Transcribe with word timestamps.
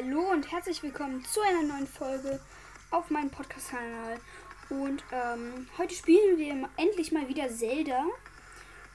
Hallo 0.00 0.30
und 0.30 0.52
herzlich 0.52 0.80
willkommen 0.84 1.24
zu 1.24 1.40
einer 1.40 1.64
neuen 1.64 1.86
Folge 1.88 2.38
auf 2.92 3.10
meinem 3.10 3.30
Podcast-Kanal. 3.30 4.20
Und 4.70 5.02
ähm, 5.10 5.66
heute 5.76 5.92
spielen 5.92 6.38
wir 6.38 6.68
endlich 6.76 7.10
mal 7.10 7.26
wieder 7.26 7.48
Zelda. 7.48 8.04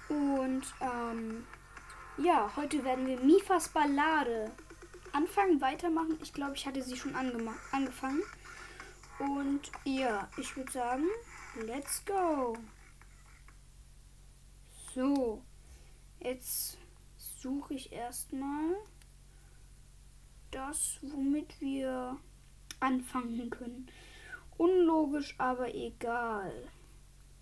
Und 0.08 0.64
ähm, 0.80 1.46
ja, 2.18 2.50
heute 2.56 2.86
werden 2.86 3.06
wir 3.06 3.20
Mifas 3.20 3.68
Ballade 3.68 4.50
anfangen, 5.12 5.60
weitermachen. 5.60 6.18
Ich 6.22 6.32
glaube, 6.32 6.56
ich 6.56 6.66
hatte 6.66 6.82
sie 6.82 6.96
schon 6.96 7.16
angefangen. 7.16 8.24
Und 9.20 9.72
ja, 9.84 10.30
ich 10.38 10.56
würde 10.56 10.72
sagen, 10.72 11.08
let's 11.66 12.02
go. 12.06 12.56
So, 14.96 15.44
jetzt 16.22 16.78
suche 17.18 17.74
ich 17.74 17.92
erstmal 17.92 18.78
das, 20.68 21.00
womit 21.02 21.60
wir 21.60 22.18
anfangen 22.80 23.50
können. 23.50 23.88
Unlogisch, 24.58 25.36
aber 25.38 25.74
egal. 25.74 26.54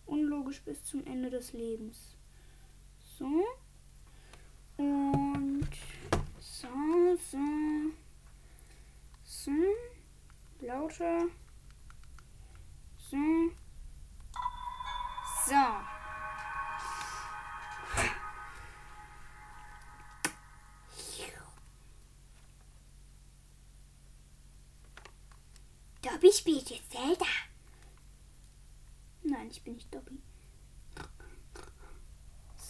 Unlogisch 0.06 0.62
bis 0.62 0.84
zum 0.84 1.06
Ende 1.06 1.30
des 1.30 1.54
Lebens. 1.54 2.16
So. 3.18 3.44
Und 4.78 5.70
so, 6.40 6.68
so. 7.32 7.38
So. 9.24 9.52
Lauter. 10.62 11.26
So. 12.98 13.18
So. 15.46 15.91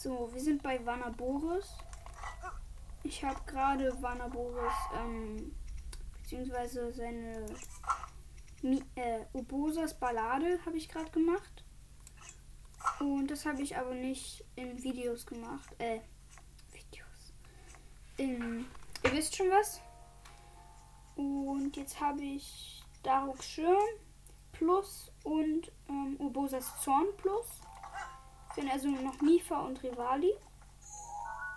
So, 0.02 0.34
wir 0.34 0.42
sind 0.42 0.64
bei 0.64 0.84
Vanaboris. 0.84 1.78
Ich 3.04 3.24
habe 3.24 3.40
gerade 3.46 4.02
Vanaboris, 4.02 4.74
ähm, 4.98 5.56
beziehungsweise 6.18 6.92
seine 6.92 7.46
Mi 8.64 8.82
äh, 8.96 9.26
Ubosas 9.32 9.94
Ballade 9.94 10.58
habe 10.66 10.78
ich 10.78 10.90
gerade 10.90 11.12
gemacht. 11.12 11.64
Und 13.00 13.28
das 13.28 13.46
habe 13.46 13.62
ich 13.62 13.78
aber 13.78 13.94
nicht 13.94 14.44
in 14.56 14.82
Videos 14.82 15.24
gemacht. 15.24 15.70
Äh, 15.78 16.00
Videos. 16.72 17.34
In, 18.18 18.66
ihr 19.04 19.12
wisst 19.12 19.36
schon 19.36 19.52
was. 19.52 19.82
Und 21.16 21.78
jetzt 21.78 22.02
habe 22.02 22.24
ich 22.24 22.84
Daruks 23.04 23.48
Schirm 23.48 23.78
Plus 24.52 25.12
und 25.24 25.72
ähm, 25.88 26.16
Ubosas 26.18 26.82
Zorn 26.82 27.06
Plus. 27.18 27.61
Sind 28.56 28.70
also 28.70 28.90
nur 28.90 29.02
noch 29.02 29.22
Mifa 29.22 29.62
und 29.62 29.82
Rivali. 29.82 30.34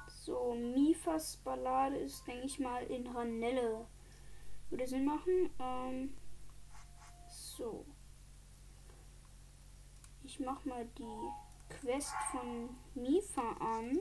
So, 0.07 0.55
Mifas 0.55 1.37
Ballade 1.39 1.97
ist, 1.97 2.27
denke 2.27 2.47
ich 2.47 2.59
mal, 2.59 2.83
in 2.85 3.07
Ranelle. 3.09 3.87
Würde 4.71 4.87
Sinn 4.87 5.05
machen. 5.05 5.51
Ähm, 5.59 6.15
so. 7.29 7.85
Ich 10.23 10.41
mach 10.41 10.65
mal 10.65 10.87
die 10.99 11.31
Quest 11.69 12.15
von 12.31 12.71
Mifa 12.95 13.53
an. 13.61 13.99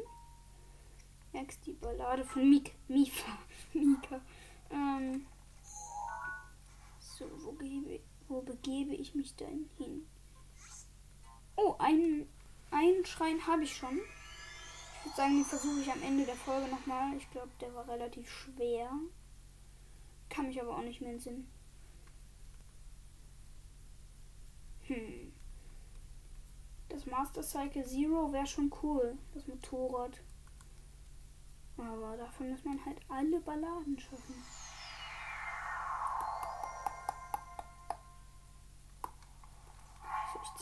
Merkst 1.34 1.66
die 1.66 1.74
Ballade 1.74 2.24
von 2.24 2.50
Mik 2.50 2.76
Mifa. 2.88 3.38
Mika. 3.74 4.22
Ähm, 4.70 5.26
so, 7.00 7.26
wo, 7.44 7.52
gebe, 7.54 8.00
wo 8.28 8.42
begebe 8.42 8.94
ich 8.96 9.14
mich 9.16 9.36
denn 9.36 9.70
hin? 9.78 10.08
Oh, 11.56 11.76
einen, 11.80 12.30
einen 12.74 13.06
Schrein 13.06 13.46
habe 13.46 13.64
ich 13.64 13.76
schon. 13.76 13.98
Ich 13.98 15.06
würde 15.06 15.18
sagen, 15.18 15.36
den 15.36 15.46
versuche 15.46 15.82
ich 15.82 15.92
am 15.92 16.02
Ende 16.02 16.26
der 16.26 16.36
Folge 16.36 16.70
nochmal. 16.70 17.16
Ich 17.18 17.30
glaube, 17.32 17.52
der 17.60 17.74
war 17.74 17.88
relativ 17.88 18.30
schwer. 18.30 18.90
Kann 20.30 20.48
mich 20.48 20.62
aber 20.62 20.78
auch 20.78 20.84
nicht 20.84 21.02
mehr 21.02 21.12
entsinnen. 21.12 21.50
Hm. 24.88 25.34
Das 26.90 27.06
Master 27.06 27.44
Cycle 27.44 27.86
Zero 27.86 28.32
wäre 28.32 28.48
schon 28.48 28.74
cool. 28.82 29.18
Das 29.34 29.48
Motorrad. 29.48 30.22
Aber 31.78 32.18
dafür 32.18 32.48
muss 32.48 32.64
man 32.64 32.84
halt 32.86 33.00
alle 33.10 33.40
Balladen 33.42 34.00
schaffen. 34.00 34.36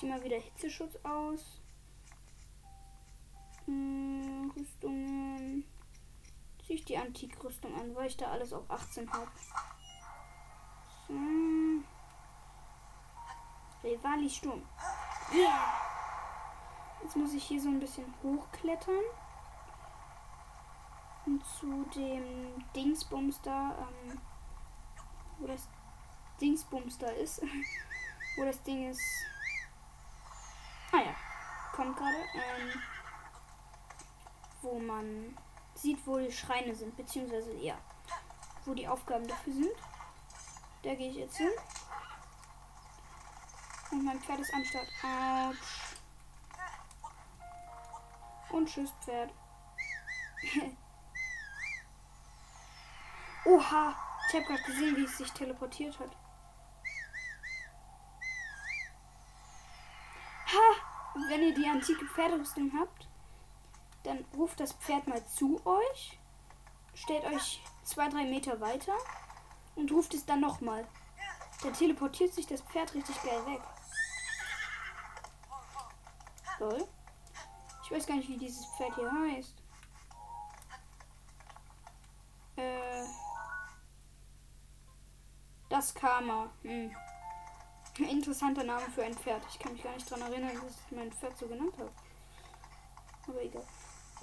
zieh 0.01 0.07
mal 0.07 0.23
wieder 0.23 0.38
Hitzeschutz 0.38 0.95
aus. 1.03 1.60
Hm, 3.71 4.51
Rüstungen. 4.55 5.63
Zieh 6.65 6.73
ich 6.73 6.85
die 6.85 6.97
Antikrüstung 6.97 7.73
an, 7.79 7.95
weil 7.95 8.07
ich 8.07 8.17
da 8.17 8.27
alles 8.27 8.51
auf 8.51 8.69
18 8.69 9.11
habe. 9.11 9.31
So. 11.07 11.13
Rivali 13.83 14.29
Sturm. 14.29 14.61
Yeah. 15.33 15.73
Jetzt 17.01 17.15
muss 17.15 17.33
ich 17.33 17.43
hier 17.43 17.61
so 17.61 17.69
ein 17.69 17.79
bisschen 17.79 18.13
hochklettern. 18.21 19.03
Und 21.25 21.45
zu 21.45 21.85
dem 21.95 22.65
Dingsbums 22.75 23.41
da, 23.41 23.77
ähm, 23.79 24.19
wo 25.39 25.47
das 25.47 25.69
Dingsbums 26.41 26.97
da 26.97 27.07
ist, 27.07 27.41
wo 28.37 28.43
das 28.43 28.61
Ding 28.63 28.89
ist, 28.89 29.01
Ah 30.93 30.99
ja, 30.99 31.15
kommt 31.73 31.95
gerade. 31.95 32.17
Ähm, 32.33 32.81
wo 34.61 34.79
man 34.79 35.38
sieht, 35.75 36.05
wo 36.05 36.17
die 36.17 36.31
Schreine 36.31 36.75
sind, 36.75 36.95
beziehungsweise 36.95 37.53
ja, 37.55 37.77
wo 38.66 38.73
die 38.73 38.88
Aufgaben 38.88 39.27
dafür 39.27 39.53
sind. 39.53 39.75
Da 40.83 40.95
gehe 40.95 41.09
ich 41.09 41.17
jetzt 41.17 41.38
hin. 41.38 41.51
Und 43.91 44.05
mein 44.05 44.19
Pferd 44.19 44.39
ist 44.39 44.53
am 44.53 44.63
Start. 44.63 44.88
Autsch. 45.03 45.95
Und 48.51 48.67
tschüss, 48.67 48.91
Pferd. 49.01 49.33
Oha, 53.45 53.95
ich 54.28 54.35
habe 54.35 54.45
gerade 54.45 54.63
gesehen, 54.63 54.95
wie 54.95 55.05
es 55.05 55.17
sich 55.17 55.31
teleportiert 55.31 55.99
hat. 55.99 56.16
wenn 61.31 61.43
ihr 61.43 61.53
die 61.53 61.67
antike 61.67 62.05
Pferderüstung 62.05 62.72
habt, 62.78 63.08
dann 64.03 64.25
ruft 64.35 64.59
das 64.59 64.73
Pferd 64.73 65.07
mal 65.07 65.25
zu 65.27 65.61
euch, 65.65 66.19
stellt 66.93 67.25
euch 67.25 67.61
zwei, 67.83 68.09
drei 68.09 68.25
Meter 68.25 68.59
weiter 68.59 68.95
und 69.75 69.91
ruft 69.91 70.13
es 70.13 70.25
dann 70.25 70.41
nochmal. 70.41 70.87
Dann 71.63 71.73
teleportiert 71.73 72.33
sich 72.33 72.47
das 72.47 72.61
Pferd 72.61 72.93
richtig 72.93 73.21
geil 73.23 73.45
weg. 73.45 73.61
Toll. 76.57 76.87
Ich 77.83 77.91
weiß 77.91 78.07
gar 78.07 78.15
nicht, 78.15 78.29
wie 78.29 78.37
dieses 78.37 78.65
Pferd 78.77 78.95
hier 78.95 79.11
heißt. 79.11 79.55
Äh. 82.55 83.03
Das 85.69 85.93
Karma. 85.93 86.49
Hm. 86.63 86.95
Interessanter 87.97 88.63
Name 88.63 88.89
für 88.89 89.03
ein 89.03 89.13
Pferd. 89.13 89.43
Ich 89.49 89.59
kann 89.59 89.73
mich 89.73 89.83
gar 89.83 89.93
nicht 89.93 90.09
daran 90.11 90.31
erinnern, 90.31 90.55
dass 90.55 90.77
ich 90.85 90.97
mein 90.97 91.11
Pferd 91.11 91.37
so 91.37 91.47
genannt 91.47 91.73
habe. 91.77 91.91
Aber 93.27 93.41
egal. 93.41 93.65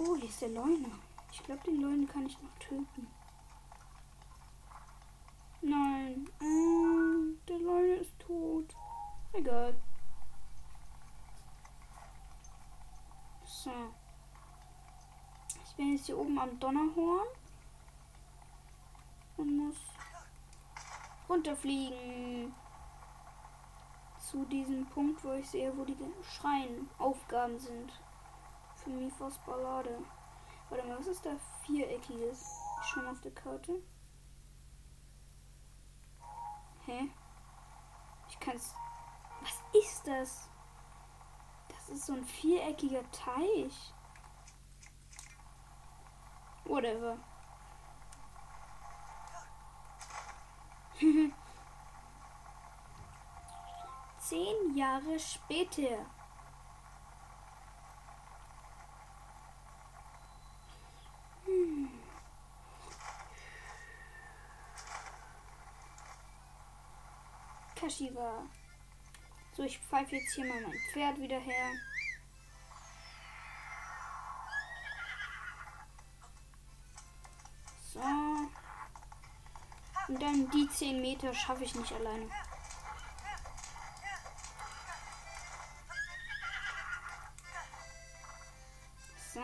Oh, 0.01 0.15
hier 0.15 0.29
ist 0.29 0.41
der 0.41 0.49
Leune. 0.49 0.89
Ich 1.29 1.43
glaube, 1.43 1.61
den 1.65 1.81
Leune 1.81 2.07
kann 2.07 2.25
ich 2.25 2.41
noch 2.41 2.57
töten. 2.57 3.07
Nein. 5.61 6.25
Äh, 6.39 7.45
der 7.49 7.59
Leune 7.59 7.95
ist 7.95 8.17
tot. 8.17 8.73
Egal. 9.33 9.75
So. 13.43 13.71
Ich 15.65 15.75
bin 15.75 15.91
jetzt 15.91 16.05
hier 16.05 16.17
oben 16.17 16.39
am 16.39 16.57
Donnerhorn. 16.61 17.27
Und 19.35 19.57
muss 19.57 19.75
runterfliegen 21.27 22.55
zu 24.17 24.45
diesem 24.45 24.85
Punkt, 24.85 25.21
wo 25.25 25.33
ich 25.33 25.49
sehe, 25.49 25.75
wo 25.77 25.83
die 25.83 25.97
Schreinaufgaben 26.23 27.59
sind. 27.59 27.91
Mifos 28.89 29.37
Ballade. 29.39 29.97
Warte 30.69 30.87
mal, 30.87 30.99
was 30.99 31.07
ist 31.07 31.25
da 31.25 31.31
viereckiges? 31.65 32.59
Mal 32.95 33.07
auf 33.07 33.21
der 33.21 33.31
Karte. 33.31 33.81
Hä? 36.85 37.09
Ich 38.29 38.39
kann's. 38.39 38.73
Was 39.41 39.63
ist 39.73 40.07
das? 40.07 40.49
Das 41.69 41.89
ist 41.89 42.05
so 42.05 42.13
ein 42.13 42.25
viereckiger 42.25 43.03
Teich. 43.11 43.93
Whatever. 46.65 47.17
Zehn 54.19 54.75
Jahre 54.75 55.17
später. 55.17 56.05
Hm. 61.45 61.89
Kashiwa. 67.99 68.47
So, 69.55 69.63
ich 69.63 69.77
pfeife 69.79 70.15
jetzt 70.15 70.33
hier 70.33 70.45
mal 70.45 70.61
mein 70.61 70.79
Pferd 70.93 71.19
wieder 71.19 71.39
her. 71.39 71.71
So. 77.93 77.99
Und 80.07 80.21
dann 80.21 80.49
die 80.51 80.69
10 80.69 81.01
Meter 81.01 81.33
schaffe 81.33 81.65
ich 81.65 81.75
nicht 81.75 81.91
alleine. 81.91 82.29
So. 89.33 89.41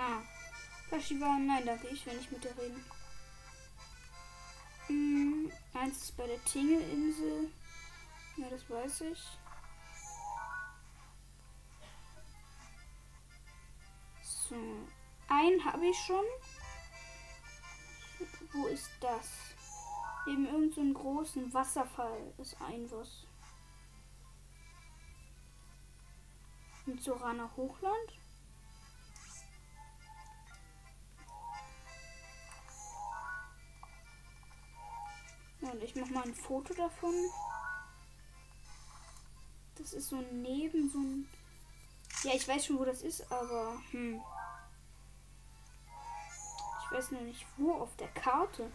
Kashiwa, 0.90 1.38
nein, 1.40 1.66
danke, 1.66 1.88
ich 1.88 2.06
will 2.06 2.16
nicht 2.16 2.31
mit 2.31 2.44
dir 2.44 2.57
reden. 2.57 2.86
Hm, 4.88 5.52
eins 5.74 6.04
ist 6.04 6.16
bei 6.18 6.28
der 6.28 6.44
Tingelinsel. 6.46 7.52
Ja, 8.37 8.49
das 8.49 8.69
weiß 8.69 9.01
ich. 9.01 9.37
So. 14.21 14.55
Einen 15.27 15.63
habe 15.63 15.87
ich 15.87 15.97
schon. 15.97 16.25
Wo 18.51 18.67
ist 18.67 18.91
das? 18.99 19.29
Neben 20.27 20.45
irgendeinem 20.45 20.93
so 20.93 20.99
großen 20.99 21.53
Wasserfall 21.53 22.33
ist 22.37 22.59
ein 22.61 22.89
was. 22.91 23.25
Mit 26.85 27.01
Sorana 27.01 27.49
Hochland? 27.55 28.19
Und 35.61 35.83
ich 35.83 35.95
mache 35.95 36.11
mal 36.11 36.23
ein 36.23 36.35
Foto 36.35 36.73
davon. 36.73 37.13
Das 39.77 39.94
ist 39.94 40.10
so 40.10 40.22
neben 40.31 40.89
so 40.89 41.00
ein. 41.00 41.27
Ja, 42.24 42.31
ich 42.33 42.48
weiß 42.48 42.66
schon, 42.66 42.80
wo 42.80 42.86
das 42.86 43.01
ist, 43.01 43.31
aber 43.31 43.77
hm. 43.92 44.22
Ich 46.83 46.92
weiß 46.92 47.12
noch 47.12 47.22
nicht, 47.22 47.45
wo 47.57 47.74
auf 47.74 47.95
der 47.98 48.07
Karte. 48.10 48.72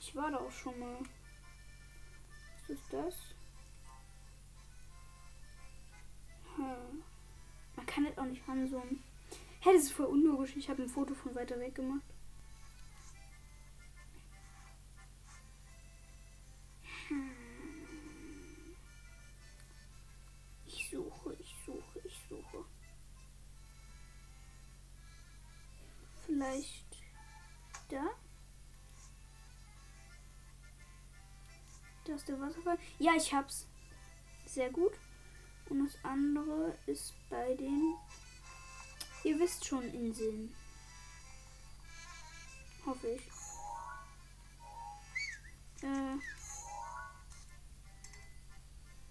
Ich 0.00 0.14
war 0.16 0.30
da 0.30 0.38
auch 0.38 0.50
schon 0.50 0.78
mal. 0.78 0.98
Was 2.60 2.70
ist 2.70 2.92
das? 2.92 3.14
Hm. 6.56 7.02
Man 7.76 7.86
kann 7.86 8.04
das 8.04 8.18
auch 8.18 8.24
nicht 8.24 8.46
ranzoomen. 8.48 9.02
Hä, 9.60 9.70
das 9.72 9.84
ist 9.84 9.92
voll 9.92 10.06
unlogisch. 10.06 10.56
Ich 10.56 10.68
habe 10.68 10.82
ein 10.82 10.88
Foto 10.88 11.14
von 11.14 11.34
weiter 11.34 11.58
weg 11.60 11.74
gemacht. 11.74 12.02
Vielleicht 26.42 26.84
da. 27.88 28.10
Da 32.04 32.14
ist 32.14 32.28
der 32.28 32.40
Wasserfall. 32.40 32.78
Ja, 32.98 33.12
ich 33.16 33.32
hab's. 33.32 33.68
Sehr 34.46 34.70
gut. 34.70 34.92
Und 35.68 35.86
das 35.86 35.96
andere 36.04 36.76
ist 36.86 37.14
bei 37.30 37.54
den, 37.54 37.94
ihr 39.24 39.38
wisst 39.38 39.64
schon, 39.64 39.84
Inseln. 39.94 40.54
Hoffe 42.84 43.08
ich. 43.08 43.22
Äh, 45.82 46.18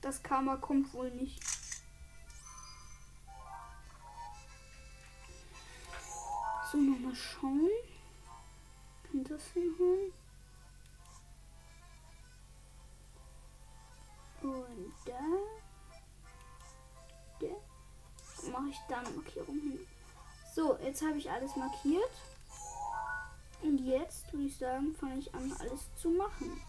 das 0.02 0.22
Karma 0.22 0.58
kommt 0.58 0.94
wohl 0.94 1.12
nicht. 1.12 1.42
So, 6.72 6.78
nochmal 6.78 7.16
schauen. 7.16 7.70
Kann 9.04 9.24
das 9.26 9.44
hinhauen? 9.48 10.14
Und 14.42 14.94
da. 15.06 15.20
Da. 17.42 18.50
Mache 18.52 18.70
ich 18.70 18.78
da 18.88 19.00
eine 19.00 19.10
Markierung 19.10 19.60
hin. 19.60 19.80
So, 20.56 20.78
jetzt 20.82 21.02
habe 21.02 21.18
ich 21.18 21.30
alles 21.30 21.56
markiert. 21.58 22.12
Und 23.62 23.78
jetzt 23.80 24.32
würde 24.32 24.46
ich 24.46 24.58
sagen, 24.58 24.96
fange 24.96 25.20
ich 25.20 25.34
an, 25.36 25.54
alles 25.60 25.94
zu 25.96 26.10
machen. 26.10 26.62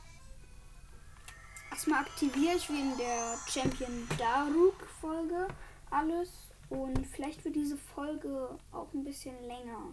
Erstmal 1.71 2.01
aktiviere 2.01 2.57
ich 2.57 2.69
wie 2.69 2.81
in 2.81 2.97
der 2.99 3.39
Champion 3.49 4.09
Daruk 4.19 4.87
Folge 5.01 5.47
alles 5.91 6.52
und 6.72 7.06
vielleicht 7.06 7.44
wird 7.44 7.55
diese 7.55 7.76
Folge 7.76 8.58
auch 8.72 8.93
ein 8.94 9.05
bisschen 9.05 9.38
länger. 9.44 9.93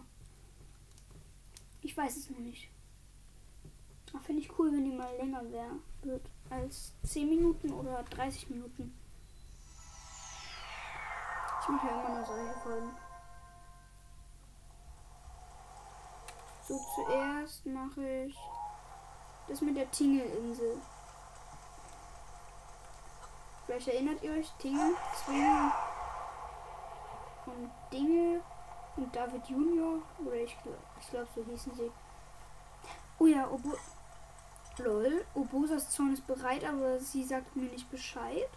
Ich 1.82 1.94
weiß 1.94 2.16
es 2.16 2.30
noch 2.30 2.38
nicht. 2.38 2.70
Finde 4.24 4.42
ich 4.42 4.58
cool, 4.58 4.72
wenn 4.72 4.84
die 4.84 4.96
mal 4.96 5.14
länger 5.16 5.42
wär, 5.52 5.70
wird 6.02 6.28
als 6.48 6.94
10 7.04 7.28
Minuten 7.28 7.72
oder 7.72 8.02
30 8.04 8.50
Minuten. 8.50 8.98
Ich 11.62 11.68
mache 11.68 11.86
ja 11.86 12.00
immer 12.00 12.16
nur 12.16 12.26
solche 12.26 12.60
Folgen. 12.60 12.90
So, 16.66 16.80
zuerst 16.94 17.66
mache 17.66 18.24
ich 18.24 18.36
das 19.48 19.60
mit 19.60 19.76
der 19.76 19.90
Tingelinsel. 19.90 20.78
Vielleicht 23.66 23.88
erinnert 23.88 24.22
ihr 24.22 24.32
euch, 24.32 24.50
Tingel, 24.58 24.94
Zwingen 25.24 25.72
von 27.90 27.98
Dinge 27.98 28.40
und 28.96 29.14
David 29.14 29.46
Junior. 29.48 30.02
Oder 30.24 30.36
ich 30.36 30.56
glaube, 30.62 30.78
ich 31.00 31.10
glaub, 31.10 31.28
so 31.34 31.44
hießen 31.44 31.74
sie. 31.74 31.90
Oh 33.18 33.26
ja, 33.26 33.48
Obo 33.48 33.76
Lol, 34.78 35.26
Obosas 35.34 35.90
Zorn 35.90 36.14
ist 36.14 36.26
bereit, 36.26 36.64
aber 36.64 36.98
sie 36.98 37.22
sagt 37.22 37.54
mir 37.54 37.68
nicht 37.68 37.90
Bescheid. 37.90 38.48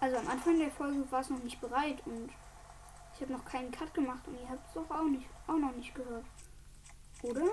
Also 0.00 0.18
am 0.18 0.28
Anfang 0.28 0.58
der 0.58 0.70
Folge 0.70 1.10
war 1.10 1.20
es 1.20 1.30
noch 1.30 1.42
nicht 1.42 1.60
bereit 1.60 2.02
und 2.04 2.30
ich 3.14 3.22
habe 3.22 3.32
noch 3.32 3.44
keinen 3.46 3.70
Cut 3.72 3.92
gemacht 3.94 4.20
und 4.26 4.38
ihr 4.38 4.48
habt 4.48 4.66
es 4.68 4.74
doch 4.74 4.90
auch 4.90 5.04
nicht 5.04 5.26
auch 5.46 5.56
noch 5.56 5.72
nicht 5.72 5.94
gehört. 5.94 6.26
Oder? 7.22 7.46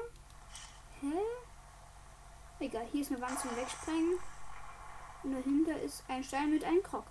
Hä? 1.00 1.18
Egal, 2.60 2.86
hier 2.92 3.02
ist 3.02 3.12
eine 3.12 3.22
Wand 3.22 3.40
zum 3.40 3.56
Wegsprengen. 3.56 4.20
Und 5.24 5.32
dahinter 5.32 5.80
ist 5.82 6.04
ein 6.08 6.24
Stein 6.24 6.52
mit 6.52 6.64
einem 6.64 6.84
Krog. 6.84 7.06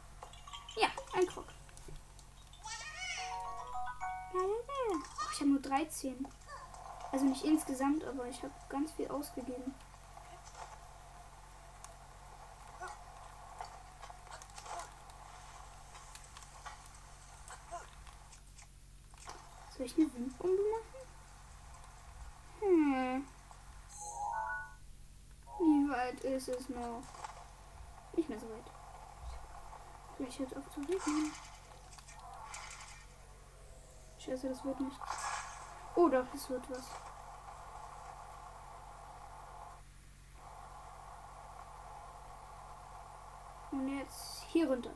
Ja, 0.76 0.88
ein 1.12 1.26
Krog. 1.26 1.46
Oh, 4.34 4.38
ich 5.32 5.40
habe 5.40 5.50
nur 5.50 5.60
13. 5.60 6.26
Also 7.12 7.24
nicht 7.26 7.44
insgesamt, 7.44 8.04
aber 8.04 8.26
ich 8.26 8.42
habe 8.42 8.52
ganz 8.68 8.90
viel 8.92 9.08
ausgegeben. 9.08 9.74
Soll 19.76 19.86
ich 19.86 19.96
eine 19.96 20.12
Windbombe 20.14 20.62
machen? 20.72 21.04
Hm. 22.60 23.26
Wie 25.58 25.90
weit 25.90 26.20
ist 26.24 26.48
es 26.48 26.68
noch? 26.68 27.02
Nicht 28.16 28.28
mehr 28.28 28.38
so 28.38 28.48
weit. 28.50 28.83
Vielleicht 30.16 30.38
jetzt 30.40 30.56
auf 30.56 30.70
zu 30.70 30.80
regnen. 30.80 31.32
Scheiße, 34.18 34.48
das 34.48 34.64
wird 34.64 34.80
nicht. 34.80 34.98
Oh 35.96 36.08
doch, 36.08 36.26
es 36.32 36.48
wird 36.48 36.70
was. 36.70 36.88
Und 43.70 43.88
jetzt 43.88 44.44
hier 44.44 44.68
runter. 44.68 44.94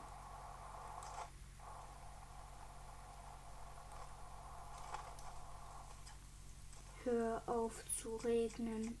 Hör 7.03 7.41
auf 7.45 7.85
zu 7.85 8.15
regnen. 8.17 8.97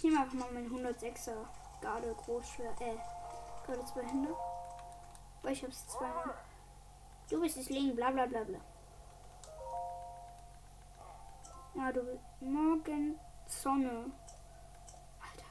Ich 0.00 0.04
nehme 0.04 0.20
einfach 0.20 0.32
mal 0.32 0.50
meinen 0.52 0.70
106er 0.70 1.44
Garde 1.82 2.14
Großschwert, 2.24 2.80
äh, 2.80 2.96
Garde 3.66 3.84
2 3.84 4.02
Hände. 4.02 4.34
Weil 5.42 5.52
ich 5.52 5.62
hab's 5.62 5.86
zweimal. 5.88 6.34
Du 7.28 7.38
bist 7.38 7.58
es 7.58 7.68
Link, 7.68 7.96
bla 7.96 8.10
bla 8.10 8.24
bla 8.24 8.42
bla. 8.44 8.58
Ja, 11.74 11.92
du 11.92 12.02
bist 12.02 12.24
morgen 12.40 13.20
Sonne. 13.46 14.10
Alter. 15.20 15.50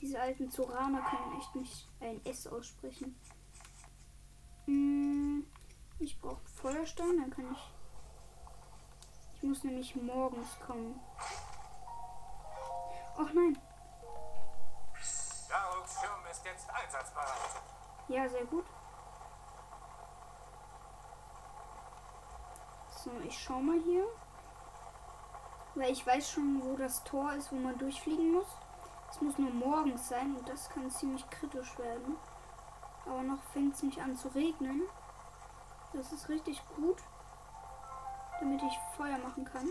Diese 0.00 0.18
alten 0.18 0.50
Zoraner 0.50 1.02
können 1.02 1.38
echt 1.38 1.54
nicht 1.54 1.88
ein 2.00 2.24
S 2.24 2.46
aussprechen. 2.46 3.20
Hm, 4.64 5.46
ich 5.98 6.18
brauche 6.18 6.40
Feuerstein, 6.46 7.18
dann 7.18 7.30
kann 7.30 7.52
ich. 7.52 7.70
Ich 9.36 9.42
muss 9.42 9.62
nämlich 9.62 9.94
morgens 9.94 10.58
kommen. 10.66 10.98
Ach 13.16 13.32
nein. 13.32 13.58
Garungsschirm 15.48 16.26
ist 16.30 16.44
jetzt 16.44 16.70
einsatzbereit. 16.70 17.62
Ja, 18.08 18.28
sehr 18.28 18.44
gut. 18.46 18.64
So, 22.90 23.10
ich 23.24 23.38
schau 23.38 23.60
mal 23.60 23.78
hier. 23.80 24.06
Weil 25.74 25.90
ich 25.90 26.06
weiß 26.06 26.30
schon, 26.30 26.62
wo 26.64 26.76
das 26.76 27.02
Tor 27.04 27.32
ist, 27.32 27.50
wo 27.52 27.56
man 27.56 27.76
durchfliegen 27.78 28.32
muss. 28.32 28.46
Es 29.10 29.20
muss 29.20 29.38
nur 29.38 29.50
morgens 29.50 30.08
sein 30.08 30.36
und 30.36 30.48
das 30.48 30.70
kann 30.70 30.90
ziemlich 30.90 31.28
kritisch 31.30 31.78
werden. 31.78 32.16
Aber 33.04 33.22
noch 33.22 33.42
fängt 33.52 33.74
es 33.74 33.82
nicht 33.82 34.00
an 34.00 34.16
zu 34.16 34.28
regnen. 34.28 34.82
Das 35.92 36.12
ist 36.12 36.28
richtig 36.28 36.62
gut. 36.76 37.02
Damit 38.40 38.62
ich 38.62 38.78
Feuer 38.96 39.18
machen 39.18 39.44
kann. 39.44 39.68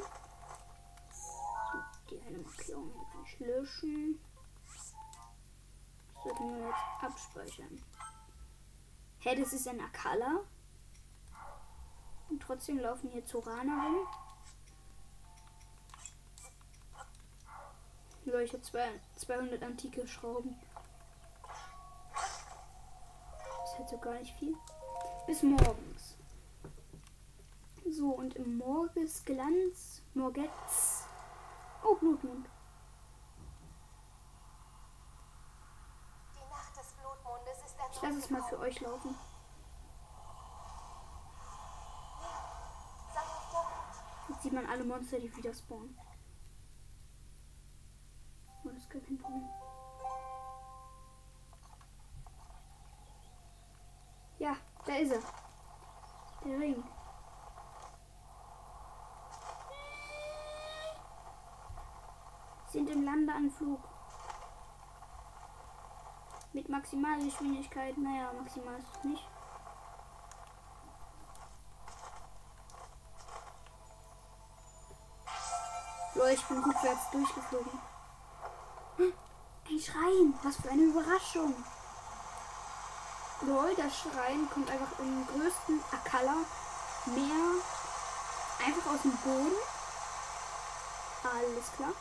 Die 2.11 2.21
eine 2.21 2.39
Markierung 2.39 2.91
ich 3.25 3.39
löschen. 3.39 4.19
Das 4.67 4.93
sollten 6.23 6.57
wir 6.57 6.67
jetzt 6.67 7.03
abspeichern. 7.03 7.81
Hä, 9.19 9.35
das 9.35 9.53
ist 9.53 9.67
ein 9.67 9.79
Akala. 9.79 10.41
Und 12.29 12.41
trotzdem 12.41 12.79
laufen 12.79 13.09
hier 13.09 13.25
Zorana 13.25 13.85
rum. 13.85 14.07
Leute, 18.25 18.43
ich 18.43 18.53
habe 18.53 18.63
zwei, 18.63 18.87
200 19.15 19.63
antike 19.63 20.05
Schrauben. 20.07 20.55
Das 22.13 23.71
ist 23.71 23.79
halt 23.79 23.89
so 23.89 23.97
gar 23.97 24.19
nicht 24.19 24.35
viel. 24.37 24.55
Bis 25.27 25.43
morgens. 25.43 26.17
So, 27.89 28.09
und 28.09 28.35
im 28.35 28.57
Morgesglanz, 28.57 30.01
Morgetz. 30.13 31.00
Oh, 31.83 31.95
Blutmond. 31.95 32.47
Die 36.35 36.49
Nacht 36.49 36.77
des 36.77 36.93
Blutmondes 36.93 37.57
ist 37.65 37.77
erneut 37.77 37.95
Ich 37.95 38.01
lasse 38.01 38.19
es 38.19 38.29
mal 38.29 38.43
für 38.43 38.59
euch 38.59 38.79
laufen. 38.81 39.15
Jetzt 44.29 44.43
sieht 44.43 44.53
man 44.53 44.65
alle 44.65 44.83
Monster, 44.83 45.19
die 45.19 45.35
wieder 45.35 45.53
spawnen. 45.53 45.97
Oh, 48.63 48.69
das 48.69 48.83
ist 48.83 48.89
gar 48.89 49.01
kein 49.01 49.17
Problem. 49.17 49.49
Ja, 54.39 54.55
da 54.85 54.95
ist 54.95 55.11
er. 55.11 55.21
Der 56.45 56.59
Ring. 56.59 56.83
Sind 62.71 62.89
im 62.89 63.03
Landeanflug. 63.03 63.81
Mit 66.53 66.69
Maximalgeschwindigkeit. 66.69 67.97
Naja, 67.97 68.31
maximal 68.37 68.77
ist 68.77 68.87
es 68.97 69.03
nicht. 69.03 69.27
Leute, 76.15 76.33
ich 76.33 76.45
bin 76.45 76.63
rückwärts 76.63 77.11
durchgeflogen. 77.11 77.79
Ein 78.99 79.79
Schrein, 79.79 80.33
was 80.43 80.55
für 80.57 80.69
eine 80.69 80.83
Überraschung. 80.83 81.53
Lol, 83.41 83.75
das 83.75 83.97
Schrein 83.97 84.49
kommt 84.53 84.69
einfach 84.69 84.99
im 84.99 85.27
größten 85.27 85.81
Akala 85.91 86.35
Meer 87.07 87.55
einfach 88.65 88.93
aus 88.93 89.01
dem 89.01 89.17
Boden. 89.17 89.55
Alles 91.23 91.71
klar. 91.75 91.93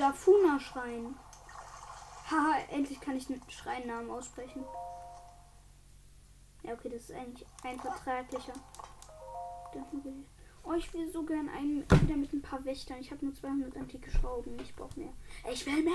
Kyudafuna 0.00 0.58
Schrein. 0.58 1.14
Haha, 2.30 2.60
endlich 2.70 2.98
kann 3.00 3.16
ich 3.16 3.26
den 3.26 3.38
Schreinnamen 3.50 4.10
aussprechen. 4.10 4.64
Ja, 6.62 6.72
okay, 6.72 6.88
das 6.88 7.02
ist 7.02 7.12
eigentlich 7.12 7.46
ein 7.64 7.78
vertraglicher. 7.78 8.54
Oh, 10.62 10.72
ich 10.72 10.92
will 10.94 11.10
so 11.12 11.22
gern 11.22 11.50
einen 11.50 11.82
wieder 11.82 12.16
mit 12.16 12.32
ein 12.32 12.40
paar 12.40 12.64
Wächtern. 12.64 12.98
Ich 13.00 13.10
habe 13.10 13.26
nur 13.26 13.34
200 13.34 13.76
antike 13.76 14.10
Schrauben. 14.10 14.58
Ich 14.60 14.74
brauche 14.74 14.98
mehr. 14.98 15.12
Ich 15.52 15.66
will 15.66 15.82
mehr. 15.82 15.92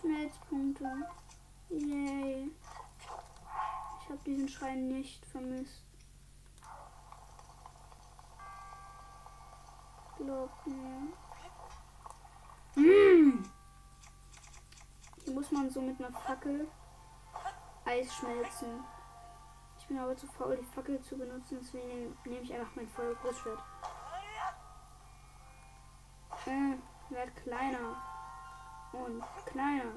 Schmelzpunkte. 0.00 1.08
Yay. 1.70 2.52
Habe 4.22 4.30
diesen 4.30 4.48
Schrein 4.48 4.86
nicht 4.86 5.26
vermisst. 5.26 5.82
Glaub 10.16 10.50
mir. 10.64 11.08
Mm. 12.76 13.42
Hier 15.24 15.34
muss 15.34 15.50
man 15.50 15.68
so 15.70 15.80
mit 15.80 15.98
einer 15.98 16.12
Fackel 16.12 16.68
Eis 17.84 18.14
schmelzen. 18.14 18.84
Ich 19.76 19.88
bin 19.88 19.98
aber 19.98 20.16
zu 20.16 20.28
faul, 20.28 20.56
die 20.56 20.66
Fackel 20.66 21.00
zu 21.00 21.18
benutzen, 21.18 21.58
deswegen 21.60 22.16
nehme 22.24 22.42
ich 22.42 22.54
einfach 22.54 22.76
mein 22.76 22.88
Feuer 22.90 23.16
Großschwert. 23.16 23.58
Äh, 26.46 26.76
werd 27.12 27.36
kleiner. 27.42 27.96
Und 28.92 29.24
kleiner. 29.46 29.92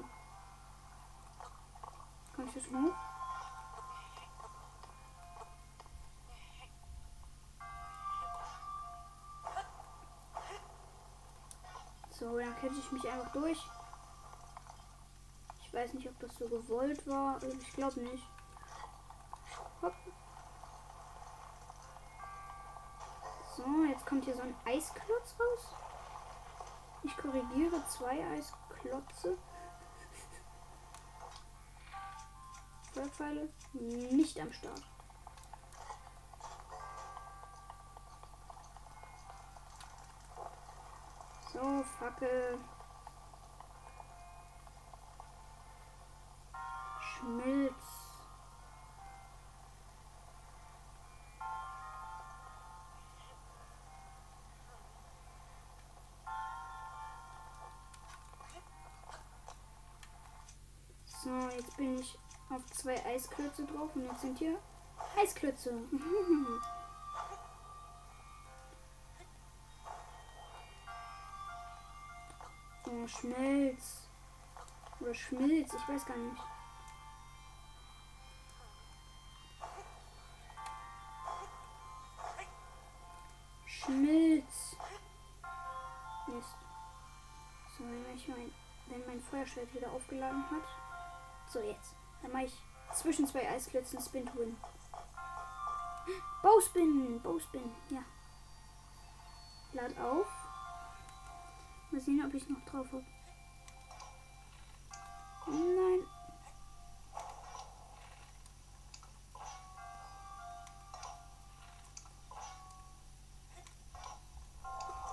Kann 2.34 2.48
ich 2.48 2.54
das 2.54 2.66
hoch? 2.72 3.15
So, 12.18 12.38
dann 12.38 12.56
kämpfe 12.56 12.80
ich 12.80 12.92
mich 12.92 13.06
einfach 13.10 13.30
durch. 13.32 13.62
Ich 15.62 15.74
weiß 15.74 15.92
nicht, 15.92 16.08
ob 16.08 16.18
das 16.18 16.34
so 16.36 16.48
gewollt 16.48 17.06
war. 17.06 17.38
Ich 17.42 17.72
glaube 17.74 18.00
nicht. 18.00 18.26
Hopp. 19.82 19.92
So, 23.54 23.84
jetzt 23.84 24.06
kommt 24.06 24.24
hier 24.24 24.34
so 24.34 24.40
ein 24.42 24.54
Eisklotz 24.64 25.34
raus. 25.38 25.74
Ich 27.02 27.14
korrigiere 27.18 27.86
zwei 27.86 28.26
Eisklotze. 28.32 29.36
Feuerpfeile 32.94 33.50
nicht 33.72 34.40
am 34.40 34.50
Start. 34.52 34.82
So, 41.56 41.82
Fackel. 41.98 42.58
Schmilz. 47.00 47.72
So, 61.06 61.30
jetzt 61.56 61.76
bin 61.78 61.98
ich 61.98 62.18
auf 62.50 62.66
zwei 62.66 63.02
Eisklötze 63.06 63.64
drauf 63.64 63.88
und 63.94 64.04
jetzt 64.04 64.20
sind 64.20 64.38
hier 64.38 64.58
Eisklötze. 65.18 65.72
Oh, 73.06 73.08
Schmelz. 73.08 74.08
Oder 74.98 75.14
Schmilz, 75.14 75.72
ich 75.72 75.88
weiß 75.88 76.06
gar 76.06 76.16
nicht. 76.16 76.42
Schmilz. 83.66 84.76
Mist. 86.26 86.56
So, 87.78 87.84
wenn, 87.84 88.16
ich 88.16 88.26
mein, 88.26 88.52
wenn 88.88 89.06
mein 89.06 89.20
Feuerschwert 89.20 89.72
wieder 89.72 89.92
aufgeladen 89.92 90.44
hat. 90.50 90.66
So, 91.48 91.60
jetzt. 91.60 91.94
Dann 92.22 92.32
mache 92.32 92.46
ich 92.46 92.58
zwischen 92.92 93.28
zwei 93.28 93.48
Eisklötzen 93.48 94.00
Spin 94.00 94.26
to 94.26 94.36
Win. 94.36 94.56
Bowspin, 96.42 97.20
Bowspin, 97.22 97.70
ja. 97.90 98.02
Lad 99.74 99.96
auf. 99.98 100.26
Mal 101.96 102.02
sehen, 102.02 102.22
ob 102.26 102.34
ich 102.34 102.46
noch 102.50 102.62
drauf 102.66 102.86
habe. 102.92 103.06
Nein. 105.46 106.06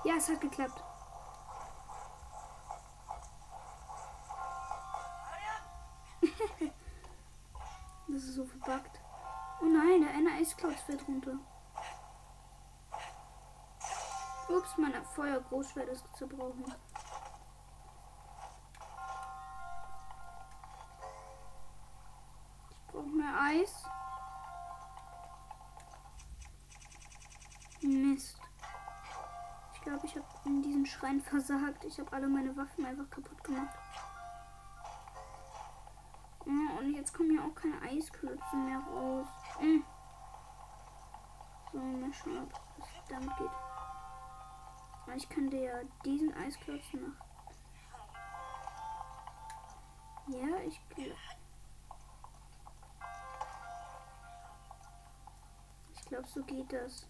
Ja, 0.04 0.16
es 0.18 0.28
hat 0.28 0.42
geklappt. 0.42 0.84
das 8.10 8.24
ist 8.24 8.34
so 8.36 8.44
verbuggt. 8.44 9.00
Oh 9.62 9.66
nein, 9.68 10.02
der 10.02 10.10
eine 10.10 10.34
Eisklotz 10.34 10.82
fällt 10.82 11.08
runter. 11.08 11.40
Ups, 14.54 14.78
mein 14.78 14.94
Feuergroßschwert 15.16 15.90
ist 15.90 16.06
zerbrochen. 16.16 16.64
Ich 22.70 22.88
brauche 22.88 23.08
mehr 23.08 23.34
Eis. 23.42 23.84
Mist. 27.82 28.40
Ich 29.74 29.82
glaube, 29.82 30.06
ich 30.06 30.16
habe 30.16 30.26
in 30.46 30.62
diesem 30.62 30.86
Schrein 30.86 31.20
versagt. 31.20 31.84
Ich 31.86 32.00
habe 32.00 32.14
alle 32.14 32.28
meine 32.28 32.56
Waffen 32.56 32.86
einfach 32.86 33.10
kaputt 33.10 33.44
gemacht. 33.44 33.76
Ja, 36.46 36.78
und 36.80 36.94
jetzt 36.94 37.14
kommen 37.14 37.36
ja 37.36 37.42
auch 37.44 37.56
keine 37.56 37.82
Eisklötze 37.82 38.56
mehr 38.56 38.80
raus. 38.80 39.28
Mhm. 39.60 39.84
So, 41.72 41.80
mal 41.80 42.14
schauen, 42.14 42.44
ob 42.44 42.84
es 42.84 43.10
damit 43.10 43.36
geht. 43.38 43.63
Ich 45.16 45.30
kann 45.30 45.50
dir 45.50 45.62
ja 45.62 45.82
diesen 46.04 46.34
Eisklotz 46.34 46.92
machen. 46.94 47.16
Ja, 50.28 50.60
ich 50.66 50.80
glaube. 50.90 51.16
Ich 55.94 56.06
glaube, 56.06 56.28
so 56.28 56.44
geht 56.44 56.72
das. 56.74 57.08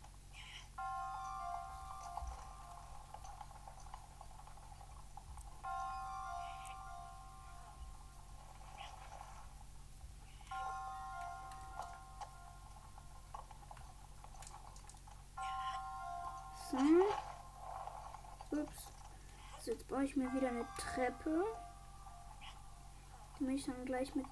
Mache 23.54 23.60
ich 23.60 23.66
dann 23.66 23.86
gleich 23.86 24.16
mit, 24.16 24.26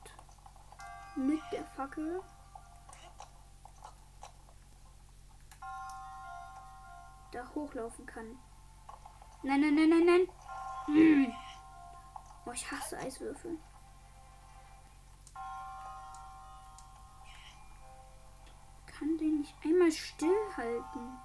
mit 1.16 1.42
der 1.52 1.64
Fackel. 1.66 2.24
Da 7.32 7.48
hochlaufen 7.54 8.06
kann. 8.06 8.38
Nein, 9.44 9.62
nein, 9.62 9.76
nein, 9.76 9.90
nein, 9.90 10.06
nein. 10.06 10.28
Hm. 10.86 11.34
Oh, 12.46 12.52
ich 12.52 12.72
hasse 12.72 12.98
Eiswürfel. 12.98 13.58
Kann 18.88 19.18
den 19.18 19.40
nicht 19.40 19.56
einmal 19.64 19.92
stillhalten. 19.92 21.18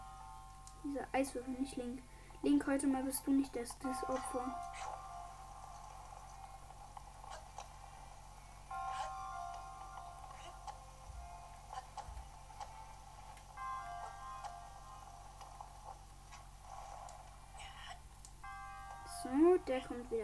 Dieser 0.84 1.06
Eiswürfel, 1.12 1.54
nicht 1.54 1.76
Link. 1.76 2.02
Link, 2.42 2.66
heute 2.66 2.86
mal 2.86 3.02
bist 3.02 3.26
du 3.26 3.32
nicht 3.32 3.56
das, 3.56 3.78
das 3.78 4.04
Opfer. 4.04 4.54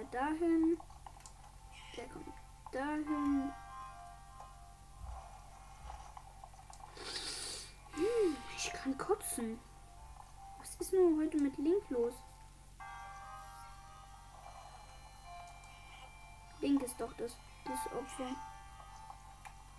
Der 0.03 0.21
dahin. 0.21 0.79
Der 1.97 2.09
kommt 2.09 2.35
dahin. 2.73 3.53
Hm, 7.95 8.37
ich 8.57 8.73
kann 8.73 8.99
kotzen. 8.99 9.59
Was 10.59 10.75
ist 10.77 10.93
nur 10.93 11.19
heute 11.19 11.37
mit 11.39 11.57
Link 11.59 11.89
los? 11.91 12.15
Link 16.61 16.83
ist 16.83 17.01
doch 17.01 17.13
das, 17.15 17.37
das 17.65 17.93
Opfer. 17.93 18.37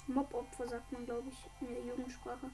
Mob-Opfer 0.08 0.68
sagt 0.68 0.92
man, 0.92 1.06
glaube 1.06 1.30
ich, 1.30 1.50
in 1.62 1.74
der 1.74 1.84
Jugendsprache. 1.84 2.50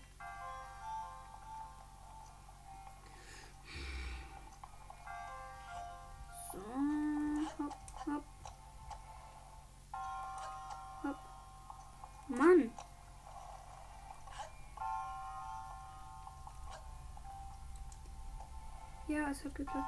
Es 19.32 19.46
hat 19.46 19.54
geklappt. 19.54 19.88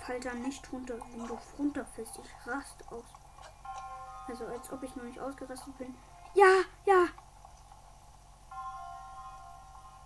Fall 0.00 0.18
da 0.20 0.32
nicht 0.32 0.72
runter. 0.72 0.98
Wenn 1.10 1.26
du 1.26 1.38
runterfällst, 1.58 2.18
ich 2.18 2.46
rast 2.46 2.90
aus. 2.90 3.04
Also 4.28 4.46
als 4.46 4.72
ob 4.72 4.82
ich 4.82 4.96
noch 4.96 5.04
nicht 5.04 5.20
ausgerastet 5.20 5.76
bin. 5.76 5.94
Ja, 6.34 6.62
ja. 6.86 7.06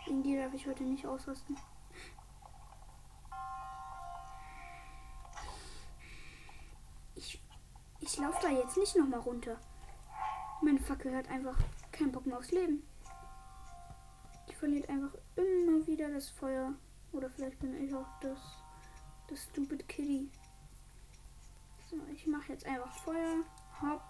In 0.07 0.23
die 0.23 0.37
darf 0.37 0.53
ich 0.53 0.67
heute 0.67 0.83
nicht 0.83 1.07
ausrasten. 1.07 1.57
Ich, 7.15 7.41
ich 8.01 8.19
laufe 8.19 8.39
da 8.43 8.49
jetzt 8.49 8.77
nicht 8.77 8.97
nochmal 8.97 9.21
runter. 9.21 9.57
Meine 10.61 10.81
Fackel 10.81 11.17
hat 11.17 11.29
einfach 11.29 11.57
keinen 11.93 12.13
Bock 12.13 12.27
mehr 12.27 12.39
aufs 12.39 12.51
Leben. 12.51 12.83
Die 14.49 14.55
verliert 14.55 14.89
einfach 14.89 15.15
immer 15.37 15.87
wieder 15.87 16.11
das 16.11 16.29
Feuer. 16.31 16.75
Oder 17.15 17.31
vielleicht 17.31 17.61
bin 17.61 17.73
ich 17.77 17.95
auch 17.95 18.07
das, 18.21 18.39
das 19.29 19.45
Stupid 19.45 19.89
Kitty. 19.89 20.29
So, 21.89 21.97
ich 22.13 22.27
mache 22.27 22.53
jetzt 22.53 22.67
einfach 22.67 22.93
Feuer. 23.05 23.45
Hopp. 23.81 24.03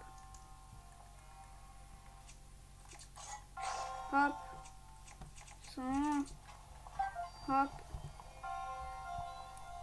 Hopp. 4.11 4.35
So. 5.75 5.81
Hopp. 7.47 7.69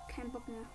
Kein 0.08 0.32
Bock 0.32 0.48
mehr. 0.48 0.66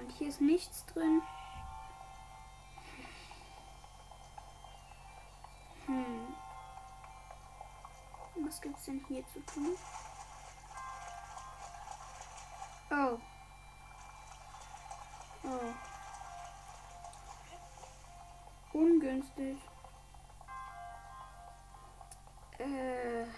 Und 0.00 0.10
hier 0.12 0.28
ist 0.28 0.40
nichts 0.40 0.84
drin. 0.86 1.22
Hm. 5.86 6.34
Was 8.44 8.60
gibt's 8.60 8.84
denn 8.84 9.04
hier 9.08 9.24
zu 9.28 9.40
tun? 9.40 9.76
Oh. 12.90 13.18
Oh. 15.44 15.74
Ungünstig. 18.72 19.58
Äh. 22.58 23.26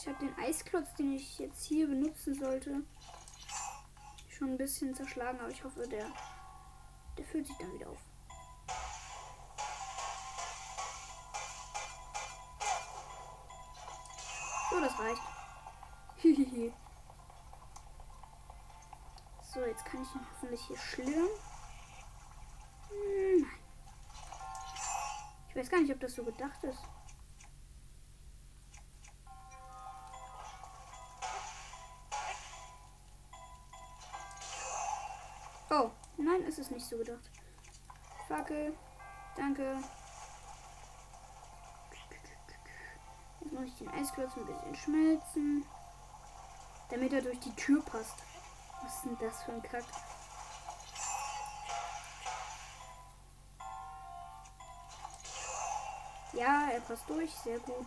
Ich 0.00 0.06
habe 0.06 0.24
den 0.24 0.38
Eisklotz, 0.38 0.94
den 0.94 1.12
ich 1.14 1.40
jetzt 1.40 1.64
hier 1.64 1.88
benutzen 1.88 2.32
sollte, 2.32 2.84
schon 4.38 4.50
ein 4.50 4.58
bisschen 4.58 4.94
zerschlagen, 4.94 5.40
aber 5.40 5.50
ich 5.50 5.64
hoffe, 5.64 5.86
der, 5.88 6.06
der 7.16 7.24
füllt 7.24 7.46
sich 7.46 7.56
dann 7.58 7.72
wieder 7.72 7.88
auf. 7.90 7.98
So, 14.70 14.80
das 14.80 14.98
reicht. 14.98 15.22
so, 19.54 19.60
jetzt 19.64 19.84
kann 19.84 20.02
ich 20.02 20.14
ihn 20.14 20.26
hoffentlich 20.30 20.60
hier 20.66 20.78
schlürren. 20.78 21.28
Hm, 22.90 23.40
nein. 23.40 23.58
Ich 25.48 25.56
weiß 25.56 25.68
gar 25.70 25.80
nicht, 25.80 25.92
ob 25.92 25.98
das 25.98 26.14
so 26.14 26.22
gedacht 26.22 26.62
ist. 26.62 26.78
Nein, 36.58 36.64
ist 36.64 36.70
nicht 36.72 36.86
so 36.86 36.98
gedacht. 36.98 37.30
Fackel. 38.26 38.74
Danke. 39.36 39.78
Jetzt 43.40 43.52
muss 43.52 43.66
ich 43.66 43.74
den 43.76 43.88
Eisklotz 43.88 44.36
ein 44.36 44.46
bisschen 44.46 44.74
schmelzen. 44.74 45.64
Damit 46.90 47.12
er 47.12 47.22
durch 47.22 47.38
die 47.40 47.54
Tür 47.54 47.82
passt. 47.82 48.16
Was 48.82 48.96
ist 48.96 49.04
denn 49.04 49.18
das 49.20 49.42
für 49.42 49.52
ein 49.52 49.62
Kack? 49.62 49.84
Ja, 56.32 56.68
er 56.70 56.80
passt 56.80 57.08
durch. 57.08 57.32
Sehr 57.32 57.58
gut. 57.60 57.86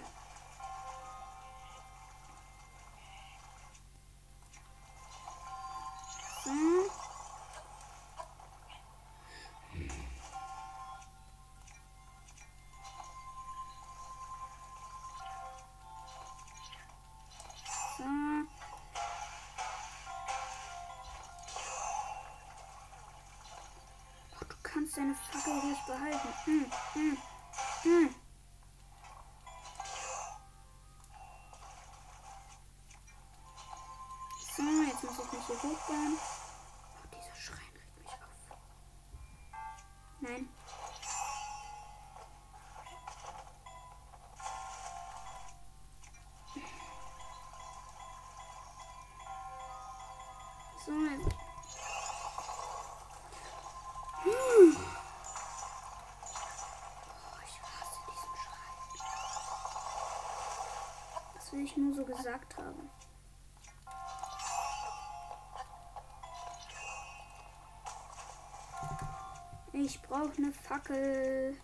So, 50.85 50.91
jetzt. 50.91 51.35
Hm. 54.23 54.77
Oh, 57.13 57.39
ich 57.45 57.61
hasse 57.61 57.99
diesen 58.09 58.35
Schrein. 58.35 58.75
Das 61.35 61.51
will 61.51 61.61
ich 61.61 61.77
nur 61.77 61.93
so 61.93 62.03
gesagt 62.03 62.57
haben. 62.57 62.89
Ich 69.73 70.01
brauche 70.01 70.33
eine 70.37 70.51
Fackel. 70.51 71.57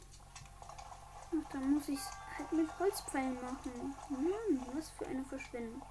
Ach, 1.32 1.51
dann 1.51 1.73
muss 1.73 1.89
ich 1.89 1.99
es 1.99 2.12
halt 2.38 2.51
mit 2.51 2.80
Holzpfeilen 2.80 3.36
machen. 3.36 3.95
Mann, 4.10 4.67
was 4.73 4.89
für 4.91 5.08
eine 5.08 5.23
Verschwendung. 5.25 5.82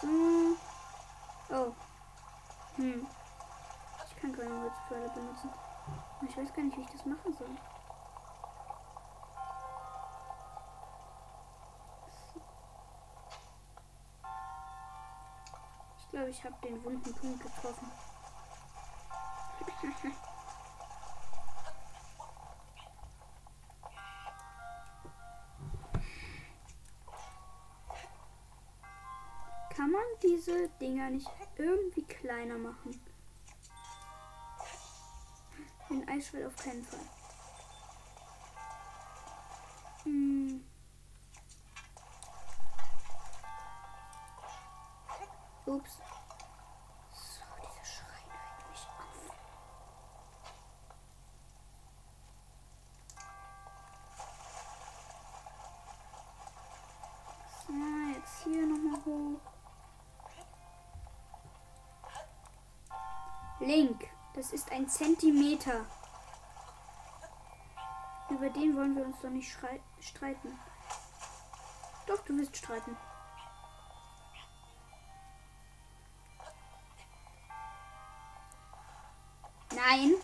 So. 0.00 0.56
Oh. 1.50 1.72
Hm. 2.76 3.06
Ich 4.06 4.16
kann 4.20 4.36
keine 4.36 4.60
Holzpfeile 4.60 5.08
benutzen. 5.14 5.50
Ich 6.28 6.36
weiß 6.36 6.52
gar 6.52 6.62
nicht, 6.62 6.76
wie 6.76 6.82
ich 6.82 6.90
das 6.90 7.06
machen 7.06 7.32
soll. 7.38 7.48
Ich 15.98 16.10
glaube, 16.10 16.30
ich 16.30 16.44
habe 16.44 16.54
den 16.64 16.84
wunden 16.84 17.14
Punkt 17.14 17.42
getroffen. 17.42 17.90
diese 30.48 30.68
Dinger 30.80 31.10
nicht 31.10 31.28
irgendwie 31.56 32.02
kleiner 32.02 32.56
machen? 32.56 32.98
Den 35.90 36.08
Eisschwell 36.08 36.46
auf 36.46 36.56
keinen 36.56 36.82
Fall. 36.82 37.17
Zentimeter. 64.88 65.84
Über 68.30 68.50
den 68.50 68.76
wollen 68.76 68.96
wir 68.96 69.04
uns 69.04 69.20
doch 69.20 69.30
nicht 69.30 69.50
streiten. 70.00 70.58
Doch, 72.06 72.18
du 72.24 72.36
willst 72.36 72.56
streiten. 72.56 72.96
Nein. 79.74 80.14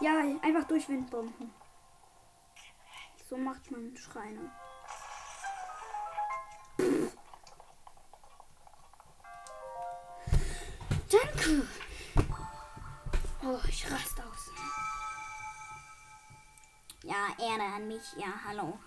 Ja, 0.00 0.20
einfach 0.42 0.64
durch 0.68 0.88
Windbomben. 0.88 1.52
So 3.28 3.36
macht 3.36 3.70
man 3.70 3.96
Schreine. 3.96 4.50
Danke. 11.10 11.66
Oh, 13.42 13.58
ich 13.68 13.90
raste 13.90 14.22
aus. 14.24 14.50
Ja, 17.02 17.28
Erde 17.38 17.64
an 17.64 17.88
mich. 17.88 18.12
Ja, 18.16 18.28
hallo. 18.46 18.78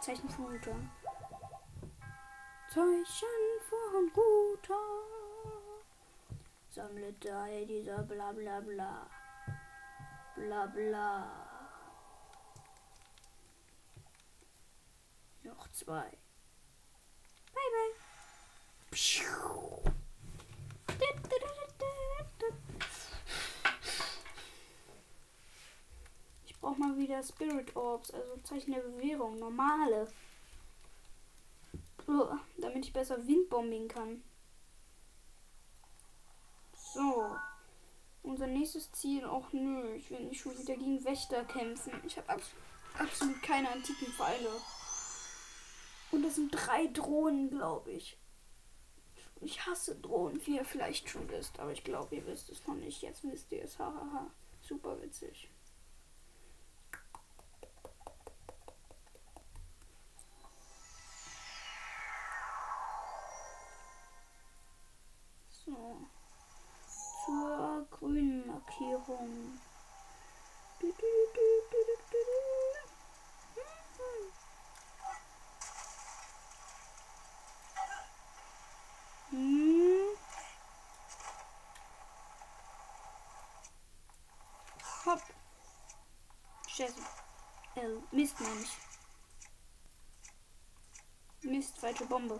Zeichen 0.00 0.28
von 0.28 0.46
Router. 0.46 0.76
Zeichen 2.68 3.60
von 3.68 4.12
Router. 4.14 5.07
Sammle 6.78 7.12
drei 7.14 7.64
dieser 7.64 8.04
bla 8.04 8.30
bla 8.30 8.60
bla. 8.60 9.10
Bla 10.36 10.66
bla. 10.66 11.26
Noch 15.42 15.68
zwei. 15.72 16.08
Bye 17.52 17.70
bye. 17.74 17.94
Pschuh. 18.92 19.82
Ich 26.46 26.60
brauche 26.60 26.78
mal 26.78 26.96
wieder 26.96 27.24
Spirit 27.24 27.74
Orbs, 27.74 28.12
also 28.12 28.36
Zeichen 28.44 28.70
der 28.70 28.82
Bewährung, 28.82 29.40
normale. 29.40 30.06
Uah, 32.06 32.38
Damit 32.56 32.86
ich 32.86 32.92
besser 32.92 33.26
Windbombing 33.26 33.88
kann. 33.88 34.22
So. 36.98 37.36
Unser 38.22 38.46
nächstes 38.74 38.92
Ziel, 38.92 39.24
auch 39.24 39.52
nö, 39.52 39.94
ich 39.94 40.10
will 40.10 40.20
nicht 40.20 40.40
schon 40.40 40.58
wieder 40.58 40.76
gegen 40.76 41.02
Wächter 41.04 41.44
kämpfen. 41.44 41.92
Ich 42.04 42.18
habe 42.18 42.28
abs 42.28 42.50
absolut 42.98 43.42
keine 43.42 43.70
antiken 43.70 44.12
Pfeile. 44.12 44.50
Und 46.10 46.22
das 46.22 46.34
sind 46.34 46.50
drei 46.50 46.86
Drohnen, 46.88 47.50
glaube 47.50 47.92
ich. 47.92 48.18
Ich 49.40 49.64
hasse 49.66 49.94
Drohnen, 49.94 50.44
wie 50.46 50.56
ihr 50.56 50.64
vielleicht 50.64 51.08
schon 51.08 51.28
wisst, 51.30 51.60
aber 51.60 51.70
ich 51.70 51.84
glaube, 51.84 52.16
ihr 52.16 52.26
wisst 52.26 52.50
es 52.50 52.66
noch 52.66 52.74
nicht. 52.74 53.00
Jetzt 53.02 53.22
wisst 53.24 53.52
ihr 53.52 53.62
es, 53.62 53.78
hahaha. 53.78 54.30
Super 54.60 55.00
witzig. 55.00 55.48
Du. 69.08 69.16
Hm. 69.16 69.58
Hopp. 85.06 85.22
Scheiße. 86.66 86.92
Äh, 87.76 87.80
Mist, 88.10 88.38
meine 88.40 88.60
ich. 88.60 88.76
Mist, 91.44 91.78
falsche 91.78 92.04
Bombe. 92.04 92.38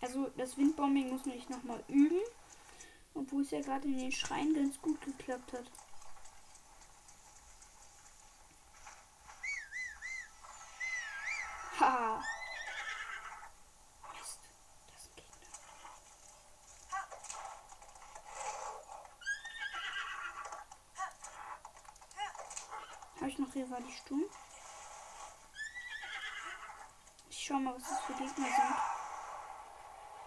Also 0.00 0.28
das 0.36 0.56
Windbombing 0.56 1.10
muss 1.10 1.26
ich 1.26 1.48
nochmal 1.48 1.82
üben. 1.88 2.20
Obwohl 3.14 3.42
es 3.42 3.50
ja 3.50 3.60
gerade 3.60 3.88
in 3.88 3.98
den 3.98 4.12
Schreien 4.12 4.54
ganz 4.54 4.80
gut 4.80 5.00
geklappt 5.00 5.52
hat. 5.52 5.70
Haha. 11.78 12.22
Mist. 14.12 14.40
Das 14.86 15.02
ist 15.02 15.10
ein 15.10 15.16
Gegner. 15.16 15.48
Habe 23.16 23.28
ich 23.28 23.38
noch 23.38 23.54
Rivali 23.54 23.92
Sturm? 23.92 24.24
Ich 27.28 27.44
schau 27.44 27.54
mal, 27.54 27.74
was 27.74 27.88
das 27.88 28.00
für 28.00 28.12
Gegner 28.14 28.46
sind. 28.46 28.74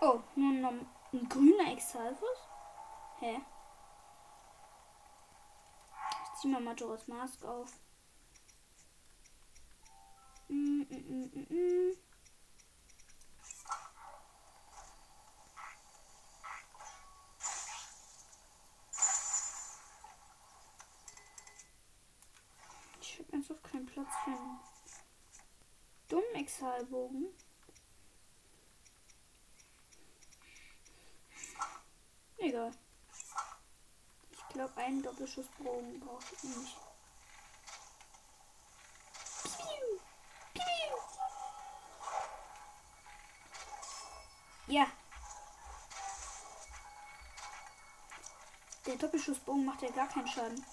Oh, 0.02 0.21
nur 0.36 0.54
noch 0.54 0.71
ein 1.13 1.30
grüner 1.30 1.71
Exalfus? 1.71 2.48
Hä? 3.26 3.42
Ich 6.24 6.40
zieh 6.40 6.48
mal 6.48 6.62
Majora's 6.62 7.08
Mask 7.08 7.44
auf. 7.44 7.72
Mm, 10.48 10.82
mm, 10.82 11.04
mm, 11.10 11.32
mm, 11.34 11.48
mm. 11.50 11.98
Ich 23.02 23.20
hab 23.20 23.34
einfach 23.34 23.60
keinen 23.64 23.88
Platz 23.88 24.14
für 24.24 24.30
einen 24.30 24.60
dummen 26.10 26.36
Exalbogen. 26.36 27.34
Egal. 32.38 32.72
Ich 34.32 34.48
glaube, 34.50 34.75
einen 34.86 35.02
Doppelschussbogen 35.02 36.00
brauche 36.00 36.36
ich 36.36 36.43
nicht. 36.43 36.78
Ja. 44.67 44.88
Der 48.86 48.95
Doppelschussbogen 48.95 49.65
macht 49.65 49.82
ja 49.82 49.89
gar 49.89 50.08
keinen 50.08 50.28
Schaden. 50.28 50.63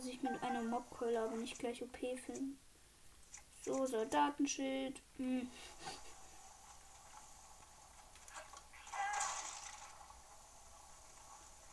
Sollte 0.00 0.06
sich 0.06 0.22
mit 0.22 0.42
einer 0.42 0.62
Mobkeule 0.62 1.20
aber 1.20 1.36
nicht 1.36 1.58
gleich 1.58 1.82
OP 1.82 1.96
finden. 1.96 2.58
So, 3.64 3.86
Soldatenschild. 3.86 5.00
Hm. 5.16 5.50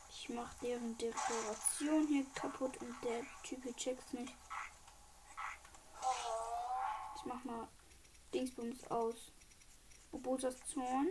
Ich 0.09 0.29
mach 0.29 0.53
deren 0.55 0.97
Dekoration 0.97 2.07
hier 2.07 2.25
kaputt 2.35 2.77
und 2.81 2.95
der 3.03 3.21
Typ 3.43 3.77
checkt's 3.77 4.11
nicht. 4.13 4.33
Ich 7.15 7.25
mach 7.25 7.43
mal 7.45 7.67
Dingsbums 8.33 8.83
aus. 8.91 9.31
Obosas 10.11 10.57
Zorn. 10.67 11.07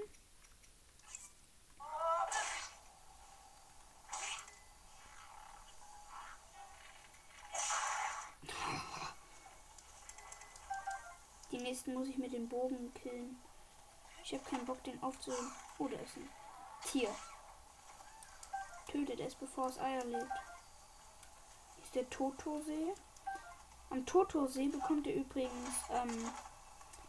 Nächsten 11.87 12.01
muss 12.01 12.09
ich 12.09 12.19
mit 12.19 12.33
dem 12.33 12.49
Bogen 12.49 12.93
killen. 12.95 13.41
Ich 14.25 14.35
habe 14.35 14.43
keinen 14.45 14.65
Bock, 14.65 14.83
den 14.83 15.01
aufzuheben. 15.05 15.53
Oh, 15.79 15.87
da 15.87 15.97
ist 15.99 16.17
ein 16.17 16.29
Tier. 16.85 17.09
Tötet 18.89 19.21
es, 19.21 19.37
bevor 19.37 19.69
es 19.69 19.79
Eier 19.79 20.05
legt. 20.05 20.33
Ist 21.81 21.95
der 21.95 22.11
Toto-See. 22.11 22.93
Am 23.91 24.05
Toto-See 24.05 24.67
bekommt 24.67 25.07
ihr 25.07 25.15
übrigens 25.15 25.85
ähm, 25.93 26.33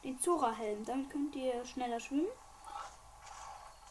den 0.03 0.19
Zora-Helm. 0.19 0.85
Damit 0.85 1.09
könnt 1.09 1.35
ihr 1.35 1.65
schneller 1.65 1.99
schwimmen. 1.99 2.27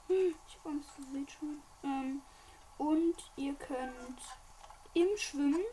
Hm, 0.07 0.37
ich 0.46 0.59
habe 0.59 0.68
Angst 0.68 0.90
vor 0.90 1.05
Wildschwein. 1.12 1.62
Ähm, 1.83 2.22
und 2.79 3.33
ihr 3.35 3.55
könnt 3.55 4.20
im 4.94 5.16
Schwimmen 5.16 5.64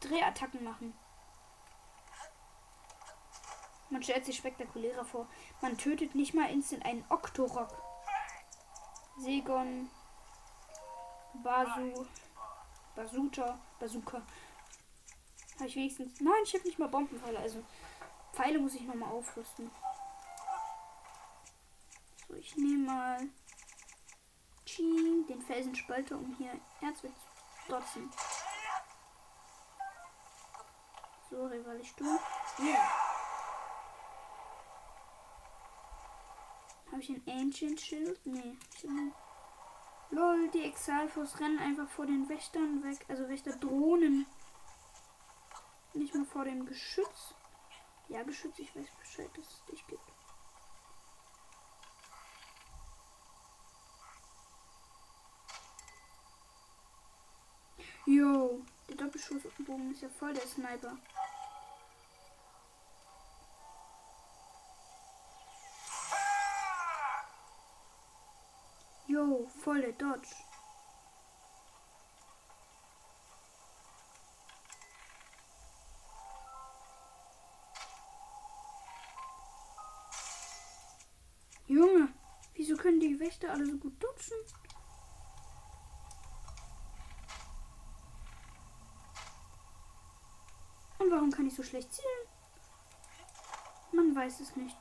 Drehattacken 0.00 0.64
machen. 0.64 0.94
Man 3.90 4.02
stellt 4.02 4.24
sich 4.24 4.36
spektakulärer 4.36 5.04
vor. 5.04 5.26
Man 5.60 5.78
tötet 5.78 6.14
nicht 6.14 6.34
mal 6.34 6.50
instant 6.50 6.84
einen 6.84 7.04
Octorok. 7.08 7.68
Segon. 9.18 9.90
Basu. 11.42 12.06
Basuta. 12.94 13.58
Bazooka. 13.78 14.22
Habe 15.56 15.68
ich 15.68 15.76
wenigstens. 15.76 16.20
Nein, 16.20 16.34
ich 16.44 16.54
habe 16.54 16.64
nicht 16.64 16.78
mal 16.78 16.88
Bombenpfeile. 16.88 17.38
Also 17.38 17.62
Pfeile 18.32 18.58
muss 18.58 18.74
ich 18.74 18.82
nochmal 18.82 19.10
aufrüsten. 19.10 19.70
So, 22.28 22.34
ich 22.34 22.56
nehme 22.56 22.86
mal 22.86 23.18
Ching, 24.66 25.26
den 25.26 25.40
Felsenspalter, 25.40 26.16
um 26.16 26.34
hier 26.36 26.52
Erz 26.82 27.00
zu 27.00 27.08
dotzen. 27.68 28.10
So, 31.30 31.46
Rival 31.46 31.80
ich 31.80 31.94
du. 31.94 32.04
Yeah. 32.04 33.05
Habe 36.96 37.04
ich 37.04 37.10
ein 37.10 37.22
Ancient 37.28 37.78
Schild? 37.78 38.18
Nee. 38.24 38.56
Lol, 40.08 40.48
die 40.48 40.62
Exalfos 40.62 41.38
rennen 41.38 41.58
einfach 41.58 41.86
vor 41.90 42.06
den 42.06 42.26
Wächtern 42.26 42.82
weg. 42.82 43.04
Also 43.08 43.28
Wächterdrohnen. 43.28 44.24
Nicht 45.92 46.14
mal 46.14 46.24
vor 46.24 46.46
dem 46.46 46.64
Geschütz. 46.64 47.34
Ja, 48.08 48.22
Geschütz, 48.22 48.58
ich 48.60 48.74
weiß 48.74 48.86
Bescheid, 48.98 49.28
dass 49.36 49.44
es 49.44 49.64
dich 49.66 49.86
gibt. 49.88 50.00
Jo, 58.06 58.62
der 58.88 58.96
Doppelschussbogen 58.96 59.92
ist 59.92 60.00
ja 60.00 60.08
voll 60.08 60.32
der 60.32 60.46
Sniper. 60.46 60.96
Jo, 69.16 69.46
volle 69.64 69.94
Dodge. 69.94 70.28
Junge, 81.66 82.08
wieso 82.52 82.76
können 82.76 83.00
die 83.00 83.18
Wächter 83.18 83.52
alle 83.52 83.64
so 83.64 83.78
gut 83.78 83.94
dodgen? 84.02 84.36
Und 90.98 91.10
warum 91.10 91.30
kann 91.30 91.46
ich 91.46 91.54
so 91.54 91.62
schlecht 91.62 91.90
zielen? 91.90 92.26
Man 93.92 94.14
weiß 94.14 94.40
es 94.40 94.54
nicht. 94.56 94.76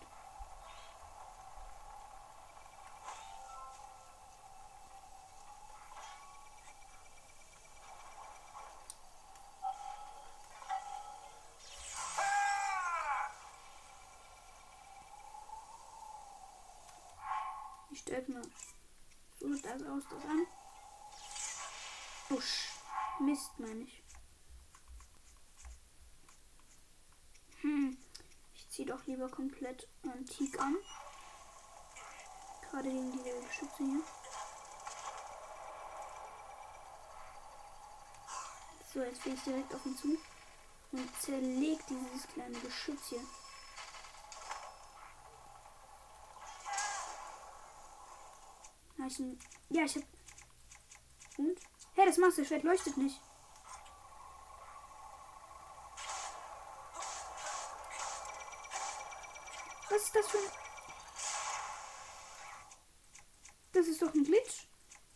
Aus, 20.12 20.22
das 20.22 20.30
an. 20.30 20.48
Oh, 22.32 22.42
sch 22.42 22.72
Mist, 23.20 23.60
meine 23.60 23.82
ich. 23.84 24.04
Hm. 27.62 27.98
Ich 28.54 28.70
ziehe 28.70 28.88
doch 28.88 29.06
lieber 29.06 29.30
komplett 29.30 29.88
antik 30.04 30.60
an. 30.60 30.76
Gerade 32.62 32.90
gegen 32.90 33.12
diese 33.12 33.42
Geschütze 33.42 33.78
hier. 33.78 34.02
So, 38.94 39.02
jetzt 39.02 39.24
gehe 39.24 39.34
ich 39.34 39.44
direkt 39.44 39.74
auf 39.74 39.86
ihn 39.86 39.98
zu 39.98 40.18
und 40.92 41.22
zerleg 41.22 41.80
dieses 41.88 42.28
kleine 42.28 42.58
Geschütz 42.60 43.10
hier. 43.10 43.22
Ja, 49.06 49.12
ich, 49.12 49.20
ja, 49.70 49.84
ich 49.84 49.96
hab. 49.96 50.04
Und? 51.38 51.60
Hey, 51.94 52.06
das 52.08 52.18
Master 52.18 52.44
Schwert 52.44 52.64
leuchtet 52.64 52.98
nicht. 52.98 53.22
Was 59.90 60.02
ist 60.02 60.16
das 60.16 60.28
für 60.28 60.38
ein. 60.38 60.44
Das 63.74 63.88
ist 63.88 64.02
doch 64.02 64.14
ein 64.14 64.24
Glitch. 64.24 64.68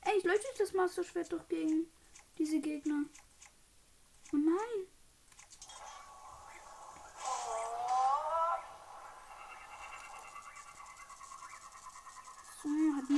Ey, 0.02 0.18
ich 0.18 0.24
leuchtet 0.24 0.60
das 0.60 0.74
Master 0.74 1.04
Schwert 1.04 1.34
doch 1.34 1.48
gegen 1.48 1.92
diese 2.38 2.60
Gegner. 2.60 3.06
Oh 4.34 4.38
nein. 4.38 4.88
So, 12.62 12.70
hat 12.96 13.10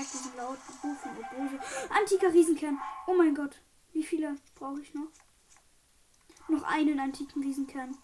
bemerkt, 0.00 0.14
diesen 0.14 0.36
lauten 0.36 0.74
Ruf 0.82 1.00
von 1.00 1.12
Obose. 1.12 1.60
Antiker 1.90 2.32
Riesenkern. 2.32 2.80
Oh 3.06 3.14
mein 3.14 3.34
Gott. 3.34 3.60
Wie 3.92 4.02
viele 4.02 4.36
brauche 4.54 4.80
ich 4.80 4.94
noch? 4.94 5.08
Noch 6.48 6.62
einen 6.64 6.98
antiken 6.98 7.42
Riesenkern. 7.42 7.96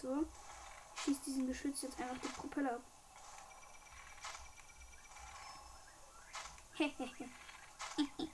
So. 0.00 0.24
Ich 0.96 1.02
schieße 1.02 1.20
diesen 1.26 1.46
Geschütz 1.46 1.82
jetzt 1.82 1.99
einfach 2.10 2.28
die 2.28 2.32
Propeller 2.40 2.74
ab. 2.74 2.82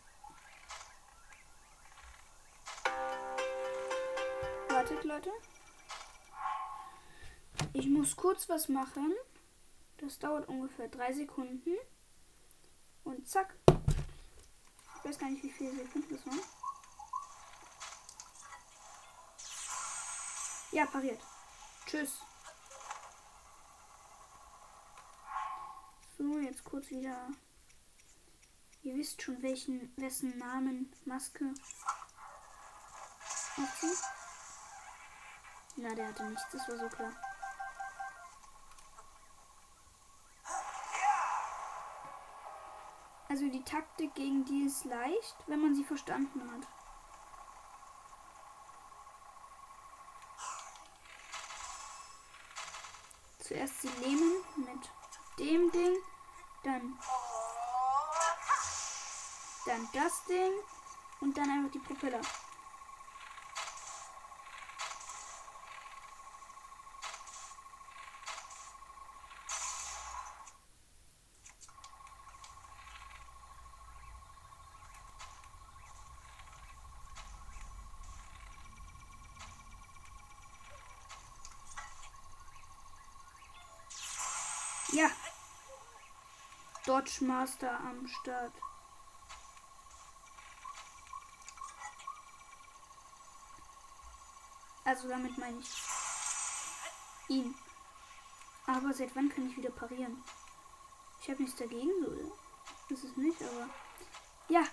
Wartet, 4.68 5.04
Leute. 5.04 5.30
Ich 7.72 7.88
muss 7.88 8.14
kurz 8.16 8.48
was 8.48 8.68
machen. 8.68 9.12
Das 9.98 10.18
dauert 10.18 10.48
ungefähr 10.48 10.88
drei 10.88 11.12
Sekunden. 11.12 11.76
Und 13.04 13.28
zack. 13.28 13.54
Ich 14.98 15.04
weiß 15.04 15.18
gar 15.18 15.28
nicht, 15.30 15.42
wie 15.42 15.50
viele 15.50 15.74
Sekunden 15.74 16.14
das 16.14 16.26
waren. 16.26 16.40
Ja, 20.72 20.86
pariert. 20.86 21.20
Tschüss. 21.86 22.20
Jetzt 26.56 26.64
kurz 26.64 26.88
wieder. 26.88 27.28
Ihr 28.82 28.94
wisst 28.94 29.20
schon, 29.20 29.42
welchen, 29.42 29.92
wessen 29.98 30.38
Namen 30.38 30.90
Maske 31.04 31.52
aufzieht. 33.58 34.02
Na, 35.76 35.94
der 35.94 36.08
hatte 36.08 36.24
nichts, 36.24 36.46
das 36.52 36.66
war 36.66 36.78
so 36.78 36.88
klar. 36.88 37.12
Also 43.28 43.50
die 43.50 43.62
Taktik 43.62 44.14
gegen 44.14 44.46
die 44.46 44.64
ist 44.64 44.86
leicht, 44.86 45.36
wenn 45.48 45.60
man 45.60 45.74
sie 45.74 45.84
verstanden 45.84 46.50
hat. 46.50 46.66
Zuerst 53.40 53.82
sie 53.82 53.90
nehmen 54.00 54.32
mit 54.56 54.90
dem 55.38 55.70
Ding, 55.70 55.96
dann 56.66 56.98
dann 59.66 59.88
das 59.92 60.24
Ding 60.24 60.52
und 61.20 61.36
dann 61.36 61.50
einfach 61.50 61.70
die 61.72 61.78
Propeller. 61.78 62.20
Ja. 84.92 85.10
Dodge 87.06 87.24
Master 87.24 87.70
am 87.70 88.08
Start. 88.08 88.52
Also 94.84 95.08
damit 95.08 95.38
meine 95.38 95.58
ich 95.60 95.70
ihn. 97.28 97.54
Aber 98.66 98.92
seit 98.92 99.14
wann 99.14 99.28
kann 99.28 99.48
ich 99.48 99.56
wieder 99.56 99.70
parieren? 99.70 100.20
Ich 101.20 101.30
habe 101.30 101.42
nichts 101.42 101.58
dagegen, 101.58 101.90
so 102.04 102.94
ist 102.94 103.04
es 103.04 103.16
nicht, 103.16 103.40
aber 103.40 103.68
ja. 104.48 104.64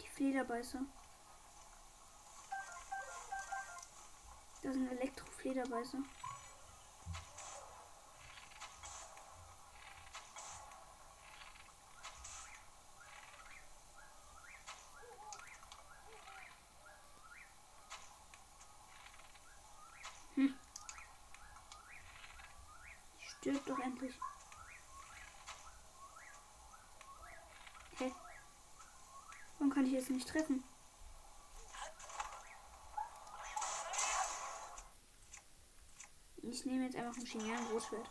Die 0.00 0.08
Flederbeißer. 0.08 0.80
Da 4.62 4.72
sind 4.72 4.90
Elektroflederbeißer. 4.90 5.98
Hm. 20.40 20.54
Stirb 23.18 23.66
doch 23.66 23.78
endlich. 23.78 24.18
Hä? 27.98 28.14
Warum 29.58 29.74
kann 29.74 29.86
ich 29.86 29.92
jetzt 29.92 30.09
nicht 30.20 30.28
treffen? 30.28 30.62
Ich 36.42 36.64
nehme 36.66 36.84
jetzt 36.84 36.96
einfach 36.96 37.16
ein 37.16 37.24
Chimären 37.26 37.64
Großschwert. 37.68 38.10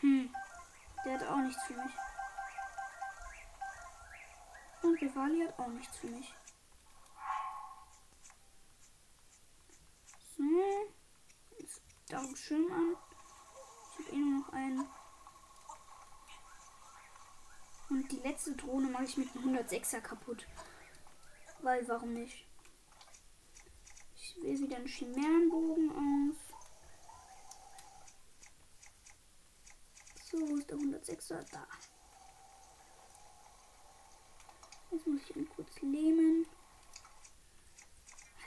Hm. 0.00 0.32
Der 1.04 1.14
hat 1.14 1.28
auch 1.28 1.36
nichts 1.36 1.62
für 1.64 1.74
mich. 1.74 1.92
Und 4.82 5.00
Rivali 5.02 5.46
hat 5.46 5.58
auch 5.58 5.68
nichts 5.68 5.96
für 5.98 6.06
mich. 6.06 6.34
So. 10.36 10.42
Jetzt 11.58 11.82
darum 12.08 12.35
Schirm 12.46 12.70
an. 12.70 12.96
Ich 13.98 14.06
habe 14.06 14.16
eh 14.16 14.20
nur 14.20 14.40
noch 14.40 14.52
einen. 14.52 14.86
Und 17.88 18.12
die 18.12 18.18
letzte 18.18 18.54
Drohne 18.54 18.88
mache 18.88 19.02
ich 19.02 19.16
mit 19.16 19.34
einem 19.34 19.56
106er 19.56 20.00
kaputt. 20.00 20.46
Weil, 21.62 21.88
warum 21.88 22.12
nicht? 22.12 22.46
Ich 24.14 24.36
wähle 24.42 24.60
wieder 24.60 24.76
einen 24.76 24.86
Chimärenbogen 24.86 25.90
aus. 25.90 26.36
So, 30.30 30.38
wo 30.38 30.56
ist 30.56 30.70
der 30.70 30.76
106er? 30.76 31.50
Da. 31.50 31.66
Jetzt 34.92 35.06
muss 35.06 35.20
ich 35.22 35.34
ihn 35.34 35.48
kurz 35.48 35.80
lähmen. 35.80 36.46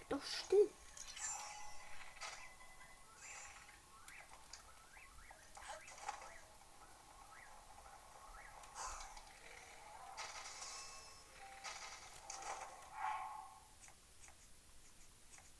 doch 0.07 0.23
still. 0.23 0.69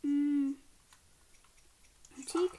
Hm. 0.04 0.56
Antik. 2.16 2.52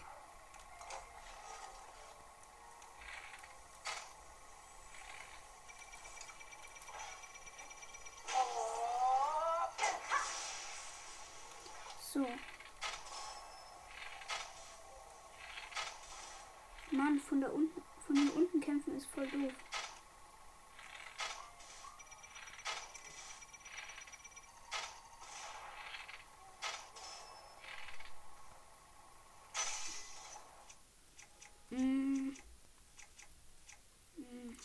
So. 12.13 12.27
Mann, 16.93 17.21
von 17.21 17.41
da 17.41 17.49
unten, 17.49 17.83
von 18.07 18.17
den 18.17 18.29
unten 18.31 18.61
kämpfen 18.61 18.97
ist 18.97 19.07
voll 19.07 19.27
doof. 19.29 19.53
Mm. 31.71 32.35
Mm. 34.19 34.57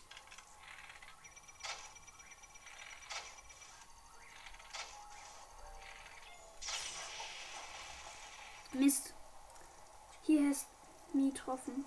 Mist. 8.76 9.14
Hier 10.24 10.52
ist 10.52 10.68
nie 11.14 11.32
getroffen. 11.32 11.86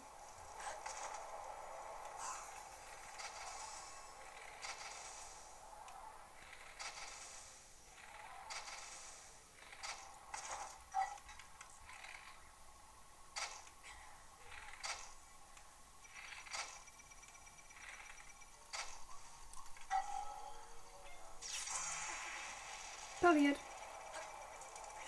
Pariert. 23.20 23.58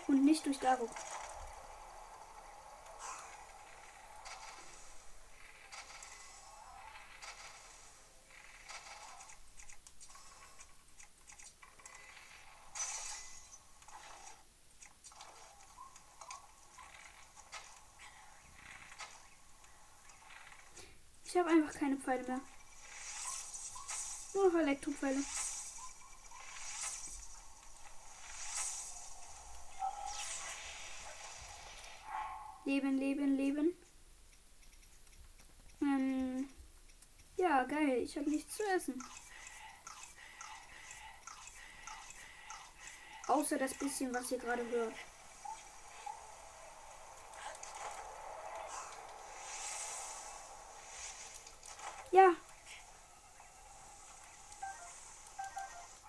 Und 0.08 0.24
nicht 0.24 0.44
durch 0.44 0.58
Daruk. 0.58 0.90
Ich 21.32 21.36
habe 21.36 21.48
einfach 21.48 21.78
keine 21.78 21.96
Pfeile 21.96 22.26
mehr. 22.26 22.40
Nur 24.34 24.50
noch 24.52 24.58
Elektropfeile. 24.58 25.22
Leben, 32.64 32.98
leben, 32.98 33.36
leben. 33.36 33.74
Ähm, 35.80 36.48
ja, 37.36 37.62
geil. 37.62 38.02
Ich 38.02 38.16
habe 38.16 38.28
nichts 38.28 38.56
zu 38.56 38.64
essen. 38.64 39.00
Außer 43.28 43.56
das 43.56 43.74
bisschen, 43.74 44.12
was 44.12 44.32
ihr 44.32 44.38
gerade 44.38 44.68
hört. 44.68 44.94
Ja. 52.12 52.32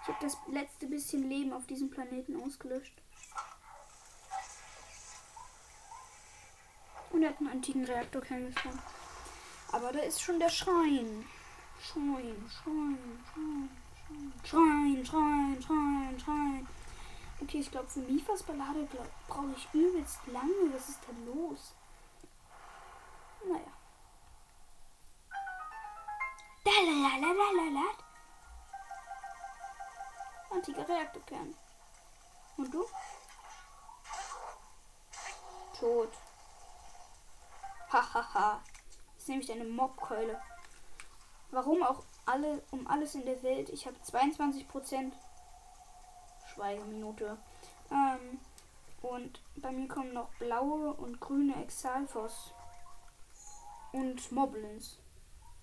Ich 0.02 0.08
habe 0.08 0.20
das 0.32 0.54
letzte 0.54 0.88
bisschen 0.88 1.30
Leben 1.30 1.54
auf 1.54 1.66
diesem 1.68 1.90
Planeten 1.90 2.42
ausgelöscht. 2.42 2.94
Und 7.12 7.24
er 7.24 7.30
hat 7.30 7.40
einen 7.40 7.50
antiken 7.50 7.86
Reaktor 7.86 8.22
kennengelernt. 8.22 8.80
Aber 9.72 9.92
da 9.92 10.00
ist 10.00 10.22
schon 10.22 10.40
der 10.40 10.50
Schrein. 10.50 11.26
Schrein, 11.82 12.50
Schrein, 12.50 12.98
Schrein, 13.34 13.70
Schrein, 14.44 15.06
Schrein, 15.06 15.62
Schrein, 15.62 16.20
Schrein. 16.20 16.68
Okay, 17.42 17.60
ich 17.60 17.72
glaube, 17.72 17.90
für 17.90 18.02
Mifas 18.02 18.44
Ballade 18.44 18.88
brauche 19.28 19.56
ich 19.58 19.68
übelst 19.74 20.20
lange. 20.28 20.74
Was 20.74 20.90
ist 20.90 21.00
da 21.08 21.34
los? 21.34 21.74
Naja. 23.46 23.74
Dalalalalalala. 26.64 28.01
Antiker 30.52 30.88
Reaktorkern. 30.88 31.56
Und 32.58 32.74
du? 32.74 32.86
Tot. 35.80 36.10
Hahaha. 37.92 38.62
Das 39.14 39.24
ist 39.24 39.30
nämlich 39.30 39.52
eine 39.52 39.66
Mobkeule. 39.66 40.40
Warum 41.52 41.84
auch 41.84 42.04
alle, 42.26 42.64
um 42.72 42.88
alles 42.88 43.16
in 43.16 43.26
der 43.26 43.42
Welt? 43.44 43.70
Ich 43.70 43.86
habe 43.86 43.98
22% 43.98 45.12
Schweigeminute. 46.54 47.38
Ähm, 47.92 48.40
und 49.02 49.42
bei 49.56 49.72
mir 49.72 49.88
kommen 49.88 50.14
noch 50.14 50.30
blaue 50.36 50.94
und 50.94 51.20
grüne 51.20 51.62
Exalfos. 51.62 52.54
Und 53.92 54.32
Moblins. 54.32 54.98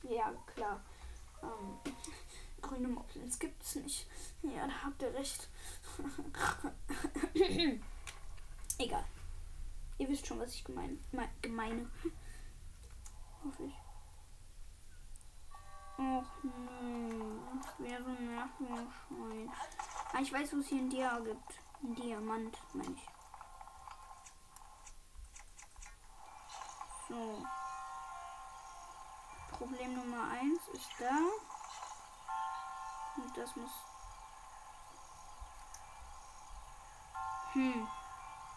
Ja, 0.02 0.32
klar. 0.54 0.80
Ähm, 1.42 1.78
grüne 2.60 2.88
Moblins 2.88 3.38
gibt's 3.38 3.74
nicht. 3.76 4.06
Ja, 4.42 4.66
da 4.66 4.72
habt 4.84 5.02
ihr 5.02 5.14
recht. 5.14 5.48
Egal. 8.78 9.04
Ihr 9.98 10.08
wisst 10.08 10.26
schon, 10.26 10.38
was 10.38 10.54
ich 10.54 10.64
gemein, 10.64 11.02
me- 11.12 11.28
gemeine. 11.42 11.90
Hoffe 13.44 13.64
ich. 13.64 13.74
Och 15.98 16.44
nö. 16.44 17.40
Das 17.64 17.78
wäre 17.80 18.02
so 18.04 18.10
ein 18.10 18.26
Nervenschein. 18.26 19.52
Ah, 20.12 20.20
ich 20.22 20.32
weiß, 20.32 20.52
wo 20.52 20.58
es 20.58 20.68
hier 20.68 20.78
ein 20.78 20.90
Dia 20.90 21.18
gibt. 21.20 21.58
Ein 21.82 21.94
Diamant, 21.96 22.56
meine 22.72 22.92
ich. 22.94 23.06
So. 27.08 27.44
Problem 29.50 29.94
Nummer 29.94 30.30
1 30.30 30.68
ist 30.74 30.88
da. 31.00 31.18
Das 33.34 33.54
muss. 33.56 33.70
Hm. 37.52 37.88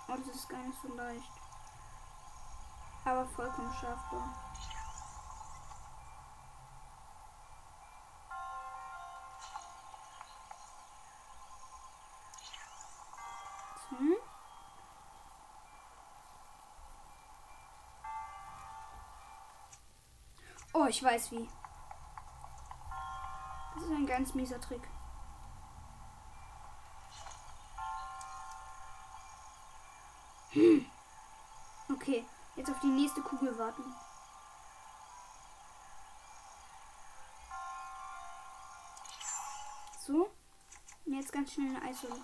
Oh, 0.08 0.16
das 0.16 0.36
ist 0.36 0.50
gar 0.50 0.60
nicht 0.60 0.80
so 0.82 0.88
leicht. 0.96 1.32
Aber 3.06 3.26
vollkommen 3.30 3.74
schaffbar. 3.74 4.34
Hm? 13.90 14.16
Oh, 20.74 20.86
ich 20.88 21.04
weiß 21.04 21.32
wie. 21.32 21.50
Das 23.82 23.90
ist 23.90 23.96
ein 23.96 24.06
ganz 24.06 24.36
mieser 24.36 24.62
Trick. 24.62 24.88
Hm. 30.52 30.86
Okay, 31.92 32.24
jetzt 32.56 32.70
auf 32.70 32.80
die 32.82 32.88
nächste 32.88 33.22
Kugel 33.22 33.58
warten. 33.58 33.84
So. 40.06 40.30
Und 41.06 41.14
jetzt 41.14 41.32
ganz 41.32 41.52
schnell 41.52 41.76
eine 41.76 41.82
Eishöhle. 41.82 42.22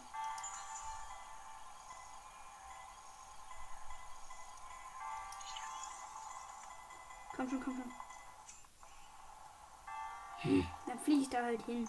Komm 7.36 7.50
schon, 7.50 7.64
komm 7.64 7.84
schon 10.44 10.68
dann 10.98 11.04
fliege 11.04 11.22
ich 11.22 11.30
da 11.30 11.44
halt 11.44 11.62
hin. 11.64 11.88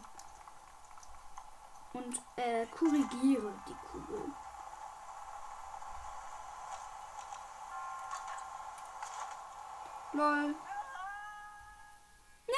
Und 1.92 2.22
äh, 2.36 2.66
korrigiere 2.66 3.52
die 3.66 3.74
Kugel. 3.90 4.32
Lol. 10.12 10.54
Ja. 12.46 12.54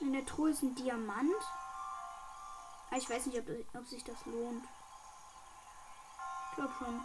In 0.00 0.12
der 0.12 0.24
Truhe 0.26 0.50
ist 0.50 0.62
ein 0.62 0.74
Diamant. 0.74 1.45
Aber 2.96 3.02
ich 3.02 3.10
weiß 3.10 3.26
nicht, 3.26 3.38
ob, 3.38 3.44
ob 3.74 3.86
sich 3.86 4.02
das 4.04 4.24
lohnt. 4.24 4.64
Ich 6.48 6.56
glaube 6.56 6.72
schon. 6.78 7.04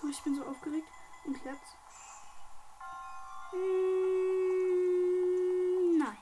So, 0.00 0.08
ich 0.08 0.20
bin 0.24 0.34
so 0.34 0.44
aufgeregt. 0.44 0.88
Und 1.24 1.40
klappt's. 1.40 1.76
Mm, 3.52 3.58
nein. 5.98 6.18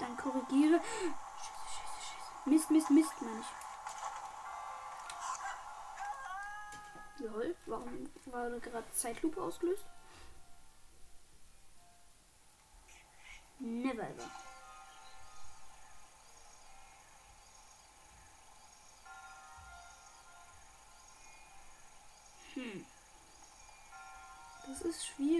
Dann 0.00 0.16
korrigiere. 0.16 0.80
Mist, 2.44 2.70
Mist, 2.70 2.90
Mist, 2.90 3.12
meine 3.20 3.40
ich. 3.40 3.46
Lol, 7.24 7.56
warum 7.66 8.10
war 8.26 8.50
gerade 8.58 8.92
Zeitlupe 8.94 9.40
ausgelöst? 9.40 9.86
Never 13.60 14.02
ever. 14.02 14.30
Hm. 22.54 22.84
Das 24.66 24.80
ist 24.82 25.06
schwierig. 25.06 25.31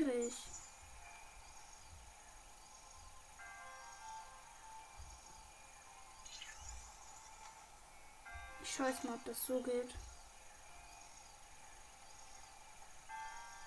Ich 8.72 8.78
jetzt 8.78 9.04
mal, 9.04 9.12
ob 9.12 9.24
das 9.26 9.36
so 9.46 9.60
geht. 9.60 9.90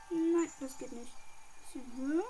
Nein, 0.10 0.52
das 0.60 0.78
geht 0.80 0.92
nicht. 0.94 1.14
Bisschen 1.72 1.98
höher. 1.98 2.24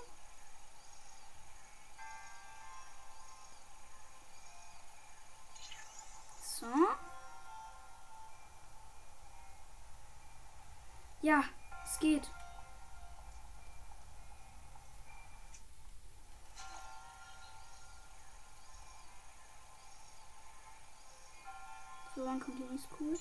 Kommt 22.40 22.60
die 22.60 22.64
nächste 22.64 22.94
Kugel. 22.96 23.18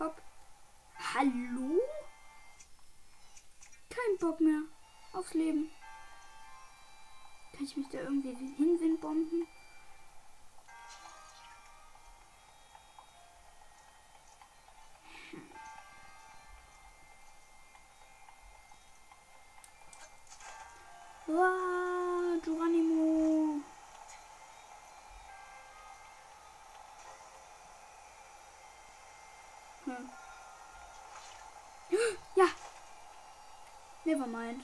Hopp. 0.00 0.20
Hallo? 1.14 1.80
Kein 3.88 4.18
Bock 4.18 4.40
mehr 4.40 4.62
aufs 5.12 5.34
Leben. 5.34 5.70
Kann 7.52 7.64
ich 7.64 7.76
mich 7.76 7.88
da 7.90 7.98
irgendwie 8.00 8.34
hinwindbomben? 8.34 9.46
Never 34.28 34.44
mind. 34.44 34.60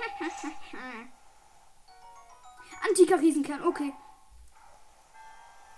Antiker 2.88 3.18
Riesenkern, 3.18 3.60
okay. 3.66 3.92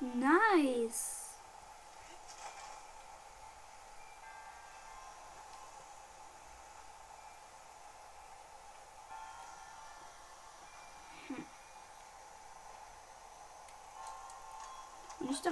Nice. 0.01 1.16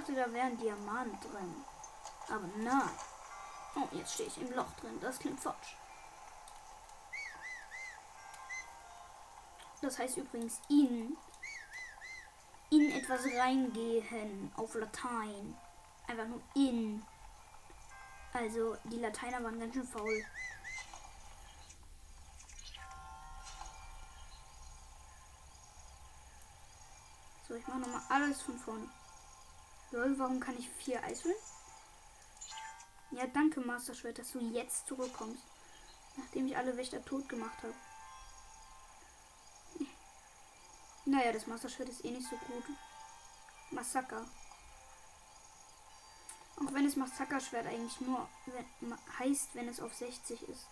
Dachte, 0.04 0.14
da 0.14 0.32
wäre 0.32 0.46
ein 0.46 0.58
Diamant 0.58 1.24
drin. 1.24 1.64
Aber 2.28 2.46
nein. 2.56 2.90
Oh, 3.76 3.88
jetzt 3.92 4.14
stehe 4.14 4.28
ich 4.28 4.40
im 4.40 4.52
Loch 4.54 4.70
drin. 4.80 4.98
Das 5.00 5.18
klingt 5.18 5.40
falsch. 5.40 5.76
Das 9.80 9.98
heißt 9.98 10.16
übrigens 10.16 10.60
in 10.68 11.16
in 12.70 12.90
etwas 12.90 13.24
reingehen 13.24 14.50
auf 14.56 14.74
Latein. 14.74 15.56
Einfach 16.08 16.26
nur 16.26 16.40
in. 16.54 17.04
Also 18.32 18.76
die 18.84 18.98
Lateiner 18.98 19.42
waren 19.44 19.60
ganz 19.60 19.74
schön 19.74 19.86
faul. 19.86 20.24
So, 27.46 27.54
ich 27.54 27.66
mache 27.66 27.78
nochmal 27.78 28.02
alles 28.08 28.42
von 28.42 28.58
vorne. 28.58 28.88
Lol, 29.94 30.18
warum 30.18 30.40
kann 30.40 30.58
ich 30.58 30.68
vier 30.68 31.04
Eiswürden? 31.04 31.40
Ja, 33.12 33.28
danke, 33.28 33.60
Master 33.60 33.94
Schwert, 33.94 34.18
dass 34.18 34.32
du 34.32 34.40
jetzt 34.40 34.88
zurückkommst. 34.88 35.44
Nachdem 36.16 36.48
ich 36.48 36.56
alle 36.56 36.76
Wächter 36.76 37.04
tot 37.04 37.28
gemacht 37.28 37.56
habe. 37.62 37.74
Naja, 41.04 41.30
das 41.30 41.46
Master 41.46 41.68
Schwert 41.68 41.90
ist 41.90 42.04
eh 42.04 42.10
nicht 42.10 42.28
so 42.28 42.36
gut. 42.36 42.64
Massaker. 43.70 44.26
Auch 46.56 46.72
wenn 46.72 46.86
es 46.86 46.96
Massaker-Schwert 46.96 47.66
eigentlich 47.68 48.00
nur 48.00 48.28
heißt, 49.20 49.54
wenn 49.54 49.68
es 49.68 49.78
auf 49.78 49.94
60 49.94 50.48
ist. 50.48 50.66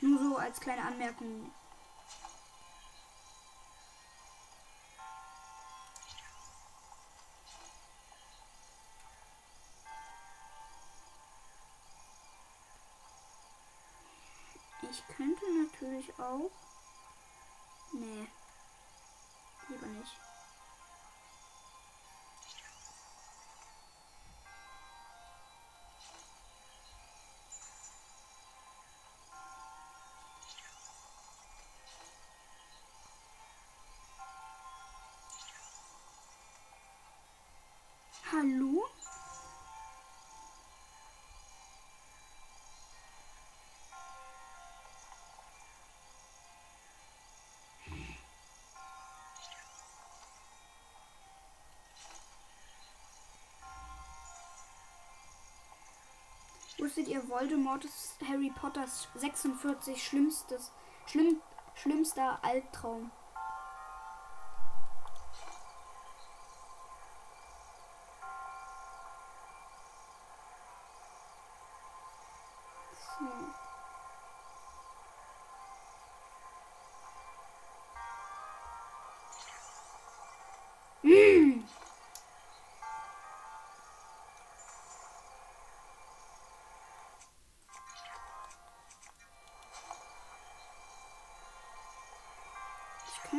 Nur 0.00 0.18
so 0.18 0.36
als 0.38 0.60
kleine 0.60 0.82
Anmerkung. 0.82 1.52
Natürlich 15.98 16.18
auch. 16.18 16.50
Nee. 17.92 18.28
Lieber 19.68 19.86
nicht. 19.86 20.12
Hallo? 38.30 38.67
Wusstet 56.88 57.08
ihr, 57.08 57.28
Voldemort 57.28 57.84
ist 57.84 58.16
Harry 58.26 58.50
Potters 58.50 59.08
46 59.14 60.02
schlimmstes, 60.02 60.72
schlimm, 61.04 61.36
schlimmster 61.74 62.42
Albtraum? 62.42 63.10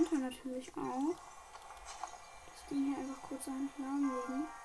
Könnte 0.09 0.25
natürlich 0.25 0.71
auch 0.75 1.15
das 2.51 2.67
Ding 2.69 2.85
hier 2.85 2.97
einfach 2.97 3.21
kurz 3.29 3.45
lahmlegen. 3.45 4.47
Was? 4.47 4.58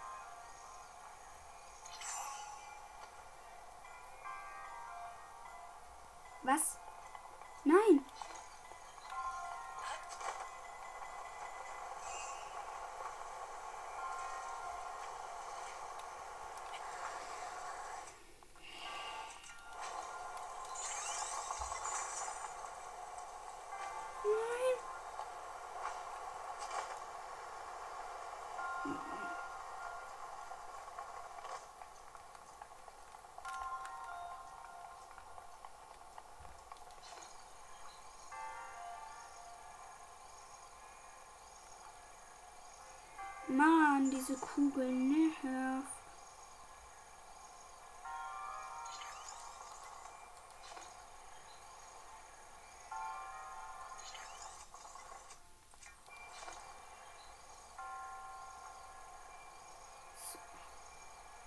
Mann, 44.05 44.11
diese 44.11 44.35
Kugel 44.35 44.91
nervt. 44.91 45.89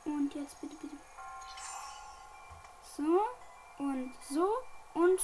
So. 0.05 0.11
Und 0.11 0.33
jetzt 0.33 0.61
bitte, 0.61 0.75
bitte. 0.77 0.97
So 2.95 3.21
und 3.83 4.13
so 4.29 4.47
und. 4.93 5.19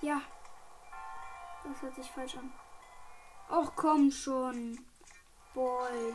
Ja. 0.00 0.20
Das 1.64 1.82
hört 1.82 1.94
sich 1.94 2.10
falsch 2.10 2.36
an. 2.36 2.52
Och 3.48 3.74
komm 3.74 4.10
schon. 4.10 4.78
Boy. 5.54 6.14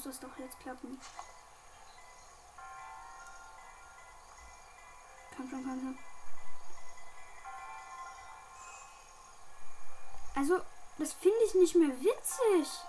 Muss 0.00 0.18
das 0.18 0.20
doch 0.20 0.38
jetzt 0.38 0.58
klappen. 0.60 0.98
Komm 5.36 5.50
schon, 5.50 5.62
komm 5.62 5.80
schon. 5.80 5.98
Also, 10.36 10.60
das 10.96 11.12
finde 11.12 11.38
ich 11.46 11.54
nicht 11.54 11.74
mehr 11.74 12.00
witzig. 12.00 12.80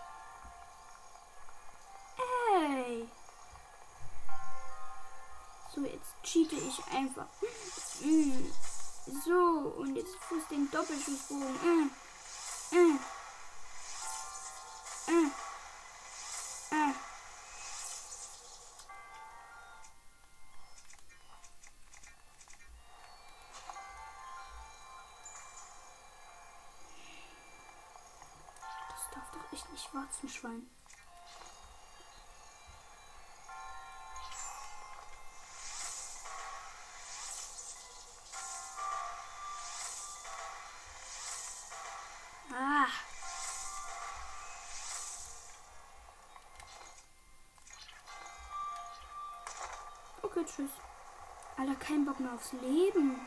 Ey. 2.53 3.09
So, 5.75 5.81
jetzt 5.81 6.13
cheate 6.23 6.55
ich 6.55 6.81
einfach. 6.93 7.27
Mm. 8.01 8.51
So, 9.25 9.73
und 9.79 9.95
jetzt 9.97 10.15
fuß 10.15 10.47
den 10.49 10.71
Doppelschussbogen. 10.71 11.91
Warzenschwein. 30.41 30.67
Ah. 42.53 42.87
Okay, 50.23 50.45
tschüss. 50.45 50.69
Alter, 51.57 51.75
kein 51.75 52.05
Bock 52.05 52.19
mehr 52.19 52.33
aufs 52.33 52.53
Leben. 52.53 53.19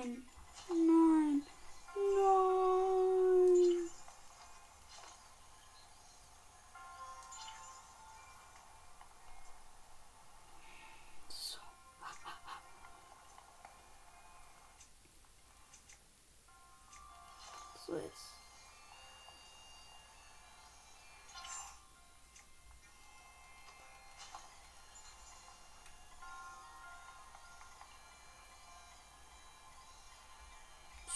Nein. 0.00 0.39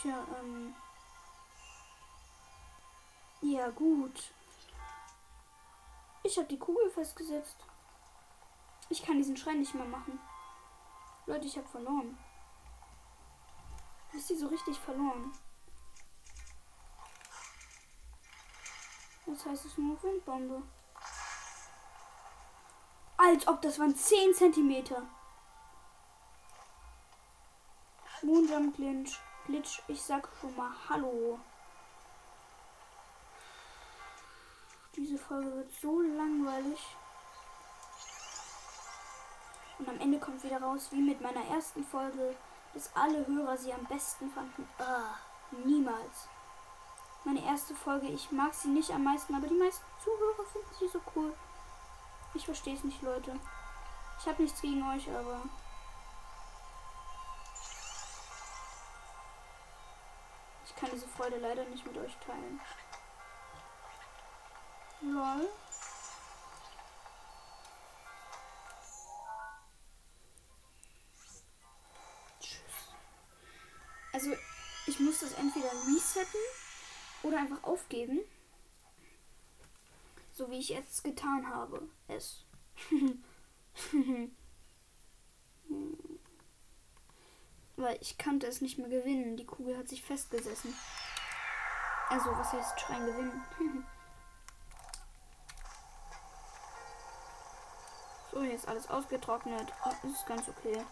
Tja, 0.05 0.23
ähm. 0.39 0.75
Ja, 3.41 3.71
gut. 3.71 4.35
Ich 6.23 6.37
habe 6.37 6.47
die 6.47 6.59
Kugel 6.59 6.91
festgesetzt. 6.91 7.57
Ich 8.91 9.03
kann 9.03 9.17
diesen 9.17 9.35
Schrein 9.35 9.61
nicht 9.61 9.75
mehr 9.75 9.87
machen. 9.87 10.21
Leute, 11.25 11.47
ich 11.47 11.57
habe 11.57 11.67
verloren. 11.69 12.19
Ist 14.13 14.29
die 14.29 14.37
so 14.37 14.49
richtig 14.49 14.79
verloren? 14.79 15.33
Das 19.25 19.47
heißt, 19.47 19.65
es 19.65 19.79
nur 19.79 20.03
Windbombe. 20.03 20.63
Als 23.17 23.49
ob 23.49 23.63
das 23.63 23.79
waren 23.79 23.97
10 23.97 24.35
Zentimeter. 24.35 25.07
Moonjump 28.21 28.77
Glitch. 28.77 29.19
Glitch, 29.47 29.83
ich 29.89 30.03
sag 30.03 30.29
schon 30.41 30.57
mal 30.57 30.71
Hallo. 30.89 31.39
Diese 34.97 35.19
Folge 35.19 35.55
wird 35.55 35.71
so 35.71 36.01
langweilig. 36.01 36.81
Und 39.79 39.89
am 39.89 40.01
Ende 40.01 40.19
kommt 40.19 40.43
wieder 40.43 40.63
raus, 40.63 40.89
wie 40.93 41.03
mit 41.03 41.21
meiner 41.21 41.45
ersten 41.47 41.85
Folge, 41.85 42.35
dass 42.73 42.95
alle 42.95 43.27
Hörer 43.27 43.57
sie 43.59 43.73
am 43.73 43.85
besten 43.87 44.31
fanden. 44.31 44.67
Ah, 44.79 45.17
niemals. 45.65 46.29
Meine 47.25 47.45
erste 47.45 47.75
Folge, 47.75 48.07
ich 48.07 48.31
mag 48.33 48.55
sie 48.55 48.69
nicht 48.69 48.91
am 48.93 49.05
meisten, 49.05 49.35
aber 49.35 49.47
die 49.47 49.55
meisten 49.55 49.85
Zuhörer 50.03 50.45
finden 50.53 50.75
sie 50.79 50.89
so 50.89 51.01
cool. 51.17 51.35
Ich 52.35 52.45
verstehe 52.45 52.75
es 52.75 52.85
nicht, 52.85 53.03
Leute. 53.03 53.39
Ich 54.21 54.27
habe 54.27 54.43
nichts 54.43 54.61
gegen 54.61 54.83
euch, 54.91 55.09
aber. 55.11 55.43
Ich 60.75 60.81
kann 60.81 60.91
diese 60.93 61.07
Freude 61.07 61.39
leider 61.39 61.65
nicht 61.67 61.87
mit 61.87 61.97
euch 61.97 62.17
teilen. 62.17 62.61
Lol. 65.03 65.49
Tschüss. 72.41 72.59
Also, 74.13 74.33
ich 74.87 74.99
muss 74.99 75.21
das 75.21 75.33
entweder 75.35 75.71
resetten 75.87 76.41
oder 77.23 77.39
einfach 77.39 77.63
aufgeben. 77.63 78.21
So 80.33 80.51
wie 80.51 80.59
ich 80.59 80.71
jetzt 80.71 81.05
getan 81.05 81.49
habe. 81.49 81.89
Es. 82.09 82.45
Weil 87.77 87.99
ich 88.01 88.19
konnte 88.19 88.47
es 88.47 88.61
nicht 88.61 88.79
mehr 88.79 88.89
gewinnen. 88.89 89.37
Die 89.37 89.47
Kugel 89.47 89.77
hat 89.77 89.89
sich 89.89 90.03
festgesessen. 90.03 90.75
Also, 92.09 92.31
was 92.33 92.53
heißt 92.53 92.81
Schrein 92.81 93.05
gewinnen? 93.07 93.45
so, 98.33 98.43
hier 98.43 98.55
ist 98.55 98.69
alles 98.69 98.89
ausgetrocknet. 98.89 99.73
Das 99.85 100.05
ist 100.05 100.27
ganz 100.27 100.49
okay. 100.49 100.85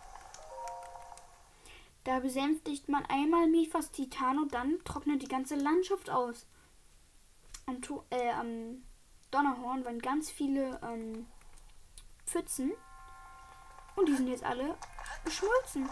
Da 2.04 2.18
besänftigt 2.18 2.88
man 2.88 3.06
einmal 3.06 3.46
Mifas 3.46 3.92
Titan 3.92 4.38
und 4.38 4.54
dann 4.54 4.82
trocknet 4.84 5.22
die 5.22 5.28
ganze 5.28 5.54
Landschaft 5.54 6.10
aus. 6.10 6.46
Am, 7.66 7.80
äh, 8.10 8.30
am 8.30 8.82
Donnerhorn 9.30 9.84
waren 9.84 10.00
ganz 10.00 10.30
viele 10.30 10.80
ähm, 10.82 11.28
Pfützen. 12.26 12.72
Und 13.94 14.08
die 14.08 14.16
sind 14.16 14.26
jetzt 14.26 14.42
alle 14.44 14.76
geschmolzen. 15.24 15.88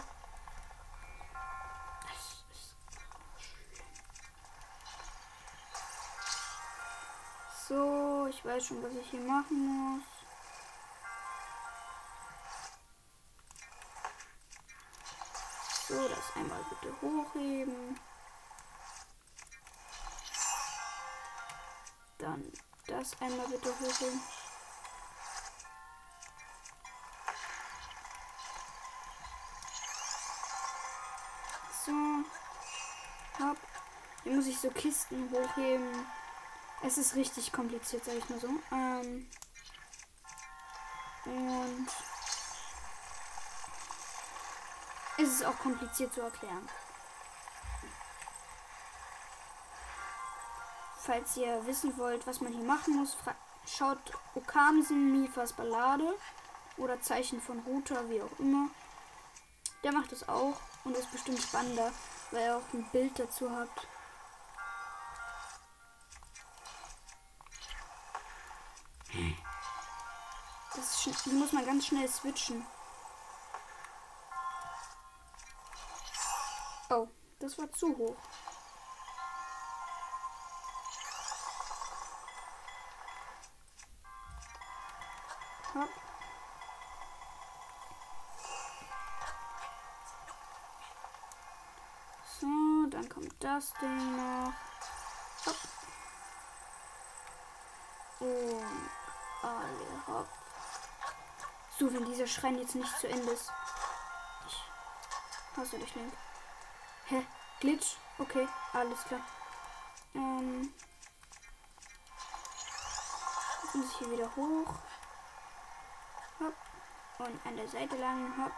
So, 7.71 8.27
ich 8.29 8.43
weiß 8.43 8.65
schon, 8.65 8.83
was 8.83 8.93
ich 8.95 9.09
hier 9.11 9.21
machen 9.21 9.65
muss. 9.65 10.03
So, 15.87 16.07
das 16.09 16.35
einmal 16.35 16.59
bitte 16.69 16.93
hochheben. 17.01 17.97
Dann 22.17 22.51
das 22.87 23.21
einmal 23.21 23.47
bitte 23.47 23.69
hochheben. 23.69 24.21
So. 31.85 31.91
Hopp. 33.39 33.57
Hier 34.23 34.33
muss 34.33 34.47
ich 34.47 34.59
so 34.59 34.69
Kisten 34.71 35.31
hochheben. 35.31 36.05
Es 36.83 36.97
ist 36.97 37.15
richtig 37.15 37.51
kompliziert, 37.51 38.03
sag 38.05 38.15
ich 38.15 38.29
mal 38.29 38.39
so. 38.39 38.49
Ähm. 38.71 39.27
Und 41.25 41.87
es 45.17 45.29
ist 45.29 45.45
auch 45.45 45.57
kompliziert 45.59 46.13
zu 46.13 46.21
erklären. 46.21 46.67
Falls 50.97 51.37
ihr 51.37 51.65
wissen 51.65 51.97
wollt, 51.97 52.25
was 52.25 52.41
man 52.41 52.53
hier 52.53 52.63
machen 52.63 52.95
muss, 52.95 53.17
schaut 53.65 53.99
Okamsen 54.35 55.11
Mifas 55.11 55.53
Ballade 55.53 56.15
oder 56.77 57.01
Zeichen 57.01 57.41
von 57.41 57.59
Router, 57.59 58.09
wie 58.09 58.21
auch 58.21 58.39
immer. 58.39 58.69
Der 59.83 59.91
macht 59.91 60.11
das 60.11 60.27
auch 60.27 60.59
und 60.83 60.95
ist 60.95 61.11
bestimmt 61.11 61.41
spannender, 61.41 61.91
weil 62.31 62.43
er 62.43 62.57
auch 62.57 62.73
ein 62.73 62.87
Bild 62.91 63.17
dazu 63.19 63.49
hat. 63.51 63.69
Das 70.73 71.05
ist, 71.05 71.25
die 71.25 71.31
muss 71.31 71.51
man 71.51 71.65
ganz 71.65 71.87
schnell 71.87 72.07
switchen. 72.07 72.65
Oh, 76.89 77.07
das 77.39 77.57
war 77.57 77.71
zu 77.71 77.97
hoch. 77.97 78.17
Hopp. 85.73 85.89
So, 92.39 92.47
dann 92.89 93.07
kommt 93.09 93.33
das 93.43 93.73
Ding 93.81 94.17
noch. 94.17 94.53
Hopp. 95.45 95.55
Und 98.19 99.00
alle 99.41 100.07
hopp. 100.07 100.27
So, 101.77 101.91
wenn 101.93 102.05
dieser 102.05 102.27
Schrein 102.27 102.59
jetzt 102.59 102.75
nicht 102.75 102.99
zu 102.99 103.07
Ende 103.07 103.31
ist. 103.31 103.51
Ich 104.47 105.57
hasse 105.57 105.77
dich, 105.79 105.95
Link. 105.95 106.13
Hä? 107.07 107.25
Glitch? 107.59 107.97
Okay, 108.17 108.47
alles 108.73 109.03
klar. 109.05 109.21
Ähm. 110.13 110.73
Jetzt 113.63 113.75
muss 113.75 113.91
ich 113.91 113.97
hier 113.97 114.11
wieder 114.11 114.35
hoch. 114.35 114.75
Hopp. 116.39 116.55
Und 117.19 117.45
an 117.45 117.55
der 117.55 117.67
Seite 117.67 117.95
lang. 117.97 118.33
Hopp. 118.37 118.51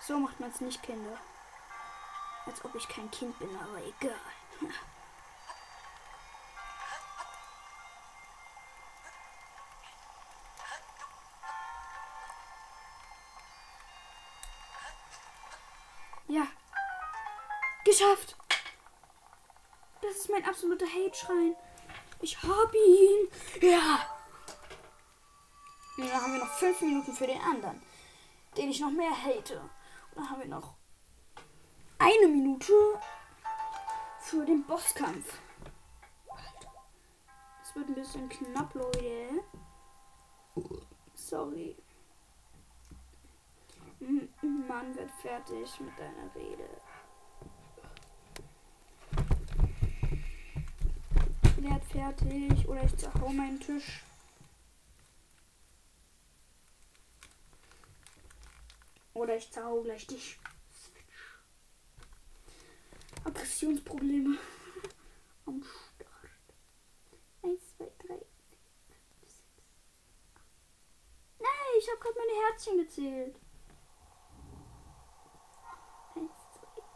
So 0.00 0.18
macht 0.18 0.38
man 0.38 0.50
es 0.50 0.60
nicht, 0.60 0.82
Kinder. 0.82 1.18
Als 2.46 2.64
ob 2.64 2.74
ich 2.76 2.88
kein 2.88 3.10
Kind 3.10 3.38
bin, 3.38 3.50
aber 3.56 3.82
egal. 3.82 4.20
Geschafft. 17.86 18.36
Das 20.02 20.16
ist 20.16 20.28
mein 20.28 20.44
absoluter 20.44 20.86
Hate-Schrein. 20.86 21.54
Ich 22.20 22.36
hab 22.42 22.74
ihn. 22.74 23.28
Ja. 23.60 24.00
Und 25.96 26.08
dann 26.08 26.20
haben 26.20 26.32
wir 26.32 26.40
noch 26.40 26.52
fünf 26.54 26.80
Minuten 26.80 27.12
für 27.12 27.28
den 27.28 27.40
anderen, 27.40 27.80
den 28.56 28.70
ich 28.70 28.80
noch 28.80 28.90
mehr 28.90 29.12
hate. 29.12 29.60
Und 29.60 30.16
dann 30.16 30.30
haben 30.30 30.40
wir 30.40 30.48
noch 30.48 30.74
eine 31.98 32.26
Minute 32.26 32.72
für 34.18 34.44
den 34.44 34.64
Bosskampf. 34.64 35.38
Es 37.62 37.76
wird 37.76 37.88
ein 37.88 37.94
bisschen 37.94 38.28
knapp, 38.28 38.74
Leute. 38.74 39.44
Sorry. 41.14 41.76
Mann 44.00 44.92
wird 44.96 45.10
fertig 45.22 45.78
mit 45.78 45.96
deiner 45.96 46.34
Rede. 46.34 46.68
Werd 51.68 51.84
fertig 51.84 52.68
oder 52.68 52.84
ich 52.84 52.96
zerhau 52.96 53.28
meinen 53.30 53.58
Tisch. 53.58 54.04
Oder 59.14 59.36
ich 59.36 59.50
zerhau 59.50 59.82
gleich 59.82 60.06
dich. 60.06 60.38
Aggressionsprobleme 63.24 64.38
am 65.46 65.62
Start. 65.64 66.10
Eins, 67.42 67.62
zwei, 67.76 67.90
drei, 67.98 68.14
vier, 68.14 68.62
fünf, 68.86 69.46
sechs, 69.70 69.90
acht, 71.42 72.26
Herzchen 72.48 72.78
gezählt. 72.78 73.36
1, 76.14 76.30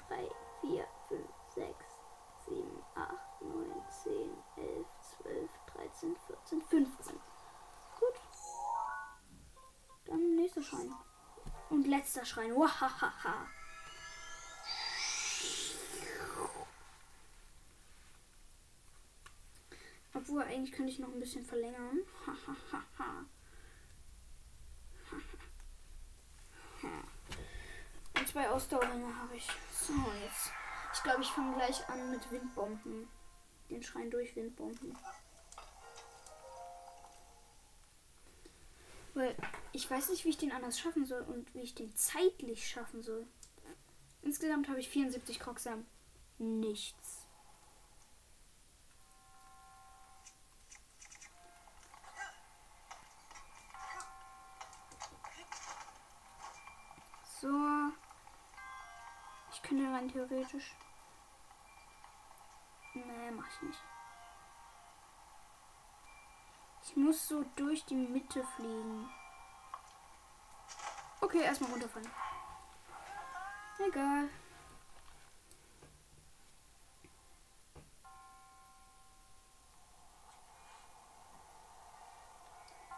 2, 0.08 0.16
3, 0.16 0.30
4, 0.60 0.86
5, 1.08 1.20
6, 1.54 1.76
7, 2.46 2.82
8, 2.94 3.42
9, 3.42 3.82
10, 3.88 4.12
11, 4.56 4.86
12, 5.22 5.50
13, 6.50 6.62
14, 6.62 6.86
15. 6.86 7.20
Gut. 8.00 8.14
Dann 10.06 10.36
nächster 10.36 10.62
Schrein. 10.62 10.92
Und 11.68 11.86
letzter 11.86 12.24
Schrein. 12.24 12.54
Wahahaha. 12.54 13.46
Obwohl, 20.12 20.42
eigentlich 20.42 20.72
könnte 20.72 20.90
ich 20.90 20.98
noch 20.98 21.08
ein 21.08 21.20
bisschen 21.20 21.44
verlängern. 21.44 22.00
Hahaha. 22.26 23.24
Und 28.16 28.28
zwei 28.28 28.50
Ausdauerringe 28.50 29.16
habe 29.16 29.36
ich. 29.36 29.48
So, 29.72 29.92
jetzt. 30.24 30.50
Ich 30.92 31.02
glaube, 31.04 31.22
ich 31.22 31.28
fange 31.28 31.54
gleich 31.54 31.88
an 31.88 32.10
mit 32.10 32.30
Windbomben. 32.30 33.08
Den 33.70 33.82
Schrein 33.82 34.10
durch 34.10 34.34
Windbomben. 34.34 34.96
Weil 39.14 39.36
ich 39.72 39.90
weiß 39.90 40.10
nicht, 40.10 40.24
wie 40.24 40.30
ich 40.30 40.38
den 40.38 40.52
anders 40.52 40.78
schaffen 40.78 41.04
soll 41.04 41.22
und 41.22 41.52
wie 41.54 41.60
ich 41.60 41.74
den 41.74 41.94
zeitlich 41.96 42.68
schaffen 42.68 43.02
soll. 43.02 43.26
Insgesamt 44.22 44.68
habe 44.68 44.80
ich 44.80 44.88
74 44.88 45.40
Krocksam. 45.40 45.86
Nichts. 46.38 47.26
So. 57.40 57.48
Ich 59.52 59.62
könnte 59.62 59.84
rein 59.90 60.08
theoretisch. 60.08 60.76
Nee, 62.94 63.30
mach 63.30 63.48
ich 63.48 63.62
nicht. 63.62 63.89
Ich 66.90 66.96
muss 66.96 67.28
so 67.28 67.44
durch 67.54 67.84
die 67.84 67.94
Mitte 67.94 68.42
fliegen. 68.56 69.08
Okay, 71.20 71.42
erstmal 71.42 71.70
runterfallen. 71.70 72.10
Egal. 73.78 74.28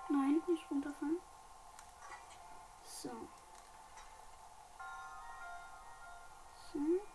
Nein, 0.09 0.43
nicht 0.49 0.71
runterfallen. 0.71 1.21
So. 2.87 3.11
So. 6.73 7.12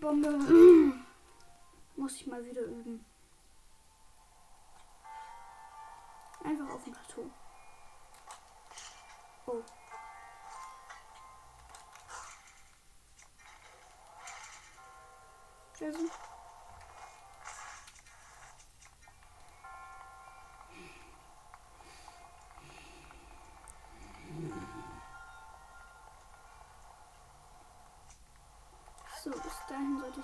Windbombe. 0.00 0.94
Muss 1.96 2.14
ich 2.16 2.26
mal 2.26 2.44
wieder 2.44 2.62
üben. 2.62 3.04
Einfach 6.42 6.70
auf 6.70 6.84
dem 6.84 6.92
Plateau. 6.94 7.30
Oh. 9.46 9.62
Scheiße. 15.78 16.29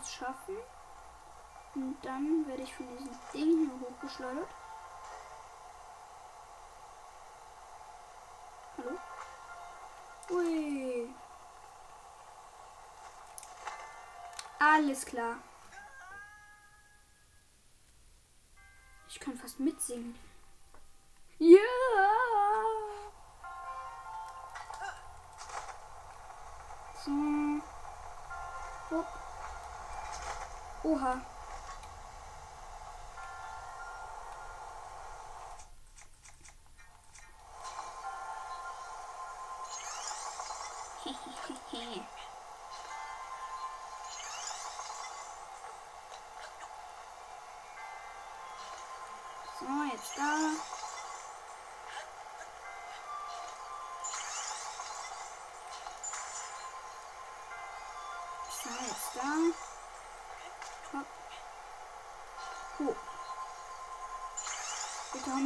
Es 0.01 0.13
schaffen. 0.13 0.57
Und 1.75 1.97
dann 2.03 2.47
werde 2.47 2.63
ich 2.63 2.75
von 2.75 2.87
diesem 2.97 3.19
Ding 3.33 3.59
hier 3.59 3.89
hochgeschleudert. 3.89 4.49
Hallo? 8.79 8.99
Ui. 10.31 11.15
Alles 14.59 15.05
klar. 15.05 15.37
Ich 19.09 19.21
kann 19.21 19.37
fast 19.37 19.61
mitsingen. 19.61 20.19
Ja! 21.39 21.59
So. 21.59 22.16
Oha. 30.87 31.21
So, 49.59 49.65
jetzt 49.91 50.19
da. 50.19 50.76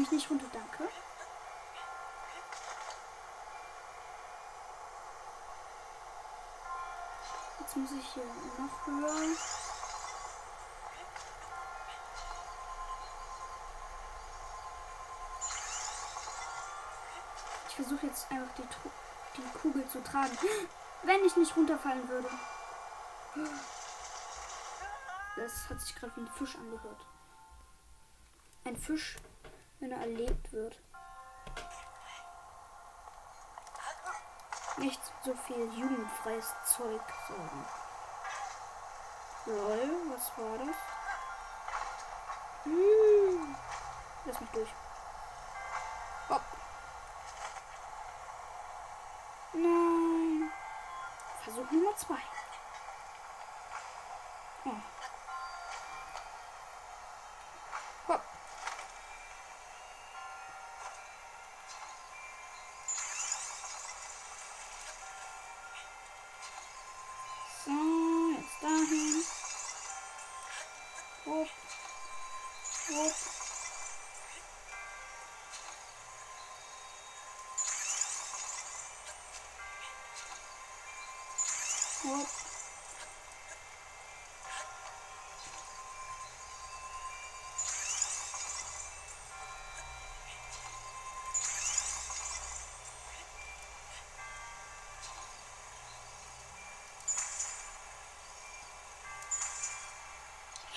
Mich 0.00 0.10
nicht 0.12 0.30
runter, 0.30 0.46
danke. 0.52 0.88
Jetzt 7.60 7.76
muss 7.76 7.92
ich 7.92 8.06
hier 8.14 8.24
noch 8.24 8.86
höher. 8.86 9.36
Ich 17.68 17.74
versuche 17.74 18.06
jetzt 18.06 18.30
einfach 18.30 18.54
die, 18.56 18.62
die 19.36 19.58
Kugel 19.58 19.86
zu 19.88 20.02
tragen. 20.02 20.36
Wenn 21.02 21.24
ich 21.24 21.36
nicht 21.36 21.56
runterfallen 21.56 22.08
würde. 22.08 22.28
Das 25.36 25.68
hat 25.68 25.80
sich 25.80 25.94
gerade 25.94 26.16
wie 26.16 26.20
ein 26.20 26.32
Fisch 26.32 26.56
angehört. 26.56 27.06
Ein 28.64 28.76
Fisch, 28.76 29.16
wenn 29.80 29.92
er 29.92 30.00
erlebt 30.00 30.52
wird. 30.52 30.78
Nicht 34.76 35.00
so 35.24 35.34
viel 35.34 35.72
jugendfreies 35.78 36.54
Zeug 36.64 37.02
sagen. 37.28 37.66
Lol, 39.46 39.90
was 40.12 40.38
war 40.38 40.58
das? 40.58 40.76
Hm. 42.64 43.56
Lass 44.26 44.40
mich 44.40 44.50
durch. 44.50 44.70
Hopp. 46.28 46.42
Nein. 49.54 50.50
Versuch 51.42 51.70
Nummer 51.70 51.96
zwei. 51.96 52.18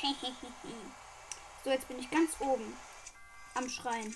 So, 1.64 1.70
jetzt 1.70 1.88
bin 1.88 1.98
ich 1.98 2.12
ganz 2.12 2.36
oben. 2.40 2.78
Am 3.54 3.70
Schrein. 3.70 4.14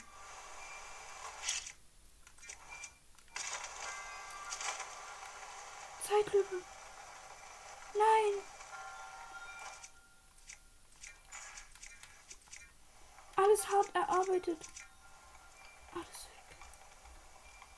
Zeitlupe. 6.04 6.62
Nein. 7.94 8.44
Alles 13.38 13.70
hart 13.70 13.96
erarbeitet. 13.96 14.58
Alles 15.94 16.06
weg. 16.06 16.58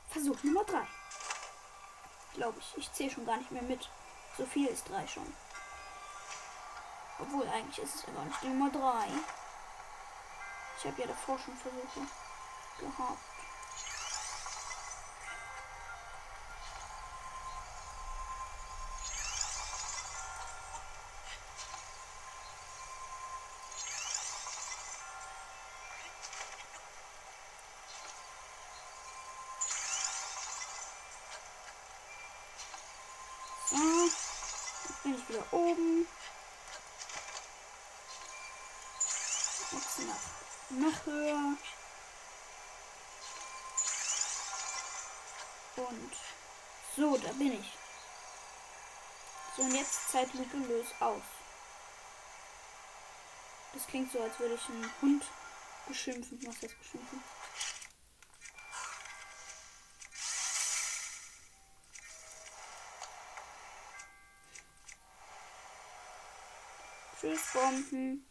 Versuch 0.08 0.44
Nummer 0.44 0.64
drei. 0.64 0.88
Glaube 2.34 2.58
ich. 2.60 2.78
Ich 2.78 2.92
zähle 2.94 3.12
schon 3.12 3.26
gar 3.26 3.38
nicht 3.38 3.52
mehr 3.52 3.62
mit. 3.62 3.88
So 4.36 4.46
viel 4.48 4.68
ist 4.68 4.90
drei 4.90 5.06
schon. 5.06 5.32
Obwohl 7.20 7.48
eigentlich 7.50 7.80
ist 7.80 7.96
es 7.96 8.06
ja 8.06 8.14
gar 8.14 8.26
nicht 8.26 8.42
die 8.42 8.48
Nummer 8.48 8.72
drei. 8.72 9.08
Ich 10.78 10.86
habe 10.86 11.02
ja 11.02 11.08
davor 11.08 11.38
schon 11.38 11.56
Versuche 11.56 12.08
gehabt. 12.80 13.29
So, 47.00 47.18
da 47.18 47.32
bin 47.32 47.54
ich. 47.54 47.72
So, 49.56 49.64
und 49.64 49.74
jetzt 49.74 50.10
Zeitlupe 50.12 50.58
löst 50.58 50.94
aus. 51.00 51.24
Das 53.74 53.88
klingt 53.88 54.12
so, 54.12 54.22
als 54.22 54.38
würde 54.40 54.56
ich 54.56 54.70
einen 54.70 54.92
Hund 55.02 55.24
beschimpfen. 55.88 56.40
Was 56.46 56.56
heißt 56.62 56.78
beschimpfen? 56.78 57.24
Tschüss, 67.20 67.42
Bomben. 67.54 68.26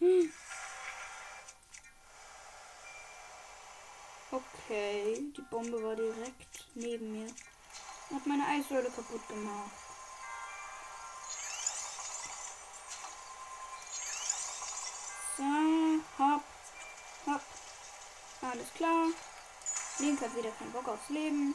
Okay, 4.30 5.32
die 5.36 5.42
Bombe 5.50 5.82
war 5.82 5.96
direkt 5.96 6.66
neben 6.74 7.12
mir. 7.12 7.32
Hat 8.10 8.26
meine 8.26 8.46
Eissäule 8.46 8.90
kaputt 8.90 9.28
gemacht. 9.28 9.70
So, 15.36 15.44
hopp, 16.18 16.42
hopp. 17.26 17.42
Alles 18.40 18.72
klar. 18.74 19.06
Link 19.98 20.20
hat 20.20 20.34
wieder 20.34 20.50
keinen 20.52 20.72
Bock 20.72 20.88
aufs 20.88 21.08
Leben. 21.10 21.54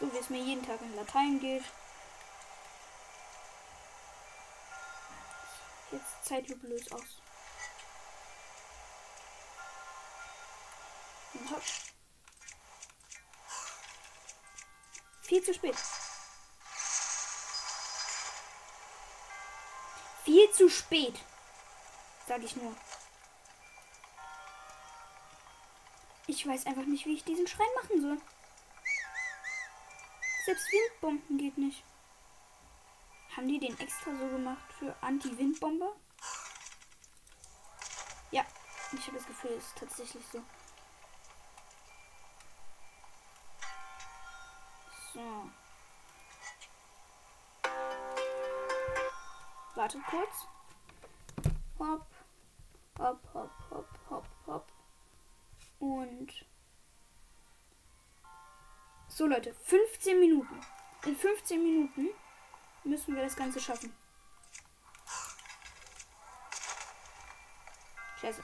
So 0.00 0.12
wie 0.12 0.18
es 0.18 0.30
mir 0.30 0.42
jeden 0.42 0.66
Tag 0.66 0.80
in 0.80 0.96
Latein 0.96 1.38
geht. 1.38 1.64
Jetzt 5.92 6.24
Zeitlupe 6.24 6.66
löst 6.66 6.92
aus. 6.92 7.20
Und 11.34 11.50
hopp. 11.50 11.62
Viel 15.42 15.54
zu 15.54 15.58
spät. 15.58 15.76
Viel 20.22 20.50
zu 20.52 20.68
spät. 20.68 21.18
Sag 22.28 22.44
ich 22.44 22.54
nur. 22.54 22.76
Ich 26.28 26.46
weiß 26.46 26.66
einfach 26.66 26.84
nicht, 26.84 27.06
wie 27.06 27.14
ich 27.14 27.24
diesen 27.24 27.48
Schrein 27.48 27.66
machen 27.74 28.00
soll. 28.00 28.20
Selbst 30.44 30.64
Windbomben 30.70 31.38
geht 31.38 31.58
nicht. 31.58 31.82
Haben 33.36 33.48
die 33.48 33.58
den 33.58 33.76
extra 33.80 34.12
so 34.12 34.28
gemacht 34.28 34.72
für 34.78 34.94
Anti-Windbombe? 35.00 35.92
Ja, 38.30 38.44
ich 38.92 39.06
habe 39.08 39.16
das 39.16 39.26
Gefühl, 39.26 39.56
es 39.58 39.66
ist 39.66 39.76
tatsächlich 39.76 40.24
so. 40.32 40.40
So. 45.22 45.50
Wartet 49.76 50.02
kurz. 50.10 50.46
Hopp. 51.78 52.06
Hopp, 52.98 53.20
hopp, 53.32 53.50
hopp, 53.70 53.98
hopp, 54.10 54.26
hopp. 54.46 54.72
Und. 55.78 56.44
So, 59.06 59.26
Leute, 59.26 59.54
15 59.54 60.18
Minuten. 60.18 60.60
In 61.04 61.16
15 61.16 61.62
Minuten 61.62 62.08
müssen 62.84 63.14
wir 63.14 63.22
das 63.22 63.36
Ganze 63.36 63.60
schaffen. 63.60 63.94
Scheiße. 68.20 68.42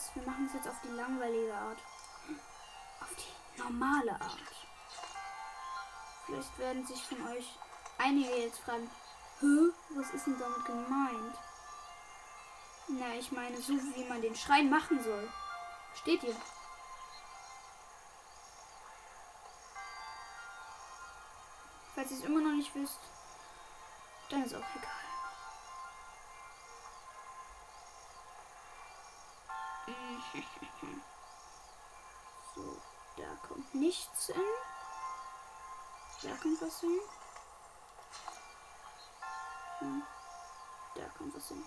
Was? 0.00 0.14
Wir 0.14 0.22
machen 0.22 0.46
es 0.46 0.54
jetzt 0.54 0.68
auf 0.68 0.80
die 0.82 0.88
langweilige 0.88 1.54
Art. 1.54 1.78
Auf 3.00 3.14
die 3.16 3.60
normale 3.60 4.12
Art. 4.12 4.38
Vielleicht 6.26 6.58
werden 6.58 6.86
sich 6.86 7.02
von 7.02 7.26
euch 7.28 7.58
einige 7.98 8.34
jetzt 8.36 8.60
fragen, 8.60 8.90
Hä? 9.40 9.46
Was 9.96 10.10
ist 10.10 10.26
denn 10.26 10.38
damit 10.38 10.64
gemeint? 10.64 11.36
Na, 12.88 13.14
ich 13.18 13.32
meine, 13.32 13.60
so 13.60 13.72
wie 13.72 14.04
man 14.04 14.20
den 14.20 14.36
Schrein 14.36 14.68
machen 14.68 15.02
soll. 15.02 15.28
Steht 15.94 16.22
ihr? 16.22 16.36
Falls 21.94 22.10
ihr 22.10 22.18
es 22.18 22.24
immer 22.24 22.40
noch 22.40 22.52
nicht 22.52 22.74
wisst, 22.74 23.00
dann 24.28 24.44
ist 24.44 24.54
auch 24.54 24.76
egal. 24.76 24.99
So, 32.54 32.76
da 33.16 33.28
kommt 33.46 33.74
nichts 33.74 34.26
hin. 34.26 34.34
Da 36.22 36.36
kommt 36.36 36.60
was 36.60 36.80
hin. 36.80 37.00
Hm. 39.78 40.02
Da 40.96 41.04
kommt 41.16 41.34
was 41.34 41.48
hin. 41.48 41.64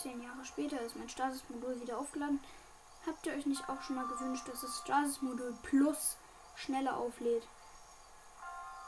zehn 0.00 0.22
Jahre 0.22 0.44
später 0.44 0.80
ist 0.80 0.96
mein 0.96 1.08
Stasis-Modul 1.08 1.80
wieder 1.80 1.98
aufgeladen. 1.98 2.42
Habt 3.06 3.26
ihr 3.26 3.34
euch 3.34 3.46
nicht 3.46 3.68
auch 3.68 3.82
schon 3.82 3.96
mal 3.96 4.06
gewünscht, 4.06 4.48
dass 4.48 4.62
das 4.62 4.78
Stasis-Modul 4.78 5.56
Plus 5.62 6.16
schneller 6.56 6.96
auflädt? 6.96 7.46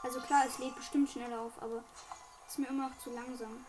Also 0.01 0.19
klar, 0.21 0.43
es 0.45 0.57
lädt 0.57 0.75
bestimmt 0.75 1.09
schneller 1.09 1.39
auf, 1.39 1.53
aber 1.61 1.83
ist 2.47 2.59
mir 2.59 2.67
immer 2.67 2.89
noch 2.89 2.97
zu 2.97 3.11
langsam. 3.11 3.65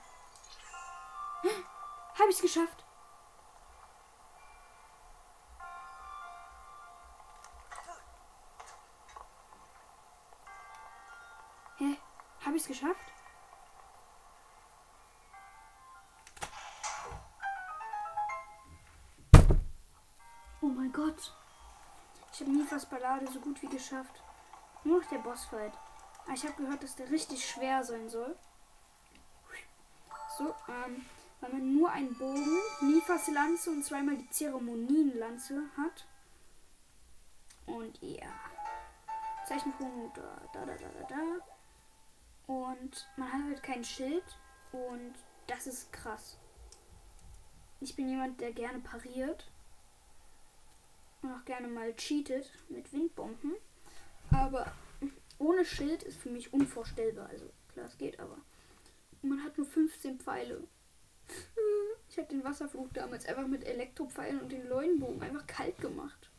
Habe 2.19 2.31
ich 2.31 2.37
es 2.37 2.43
geschafft? 2.43 2.85
Hä? 11.77 11.99
Habe 12.45 12.57
ich 12.57 12.63
es 12.63 12.69
geschafft? 12.69 13.04
Ich 22.35 22.41
habe 22.41 22.51
Nifas 22.51 22.85
Ballade 22.87 23.29
so 23.31 23.39
gut 23.39 23.63
wie 23.63 23.69
geschafft. 23.69 24.21
Nur 24.83 25.01
noch 25.01 25.09
der 25.09 25.19
Bossfight. 25.19 25.73
Aber 26.25 26.35
ich 26.35 26.43
habe 26.45 26.61
gehört, 26.61 26.83
dass 26.83 26.97
der 26.97 27.09
richtig 27.09 27.49
schwer 27.49 27.85
sein 27.85 28.09
soll. 28.09 28.37
So, 30.37 30.53
ähm, 30.67 31.07
weil 31.41 31.53
man 31.53 31.77
nur 31.77 31.93
einen 31.93 32.19
Bogen, 32.19 32.59
Nifas 32.81 33.29
Lanze 33.29 33.71
und 33.71 33.85
zweimal 33.85 34.17
die 34.17 34.29
Zeremonienlanze 34.31 35.63
hat. 35.77 36.09
Und 37.67 38.03
ja. 38.03 38.27
Zeichenpunkt 39.47 40.19
da, 40.19 40.41
da, 40.53 40.67
da, 40.67 40.75
da, 40.75 41.07
da. 41.09 42.53
Und 42.53 43.09
man 43.17 43.33
hat 43.33 43.45
halt 43.45 43.63
kein 43.63 43.85
Schild. 43.85 44.25
Und 44.73 45.15
das 45.47 45.69
ist 45.69 45.93
krass. 45.93 46.37
Ich 47.79 47.95
bin 47.95 48.09
jemand, 48.09 48.41
der 48.41 48.53
gerne 48.53 48.81
pariert. 48.81 49.53
Auch 51.25 51.45
gerne 51.45 51.69
mal 51.69 51.95
cheatet 51.97 52.51
mit 52.69 52.93
Windbomben. 52.93 53.55
Aber 54.31 54.73
ohne 55.39 55.65
Schild 55.65 56.03
ist 56.03 56.19
für 56.19 56.31
mich 56.31 56.53
unvorstellbar. 56.53 57.29
Also 57.29 57.51
klar, 57.73 57.87
es 57.87 57.97
geht, 57.97 58.21
aber 58.21 58.39
man 59.23 59.43
hat 59.43 59.57
nur 59.57 59.67
15 59.67 60.19
Pfeile. 60.21 60.67
Ich 62.07 62.19
habe 62.19 62.29
den 62.29 62.45
Wasserflug 62.45 62.95
damals 62.95 63.27
einfach 63.27 63.49
mit 63.49 63.65
Elektropfeilen 63.65 64.41
und 64.41 64.53
den 64.53 64.69
Leuenbogen 64.69 65.21
einfach 65.21 65.45
kalt 65.49 65.77
gemacht. 65.79 66.31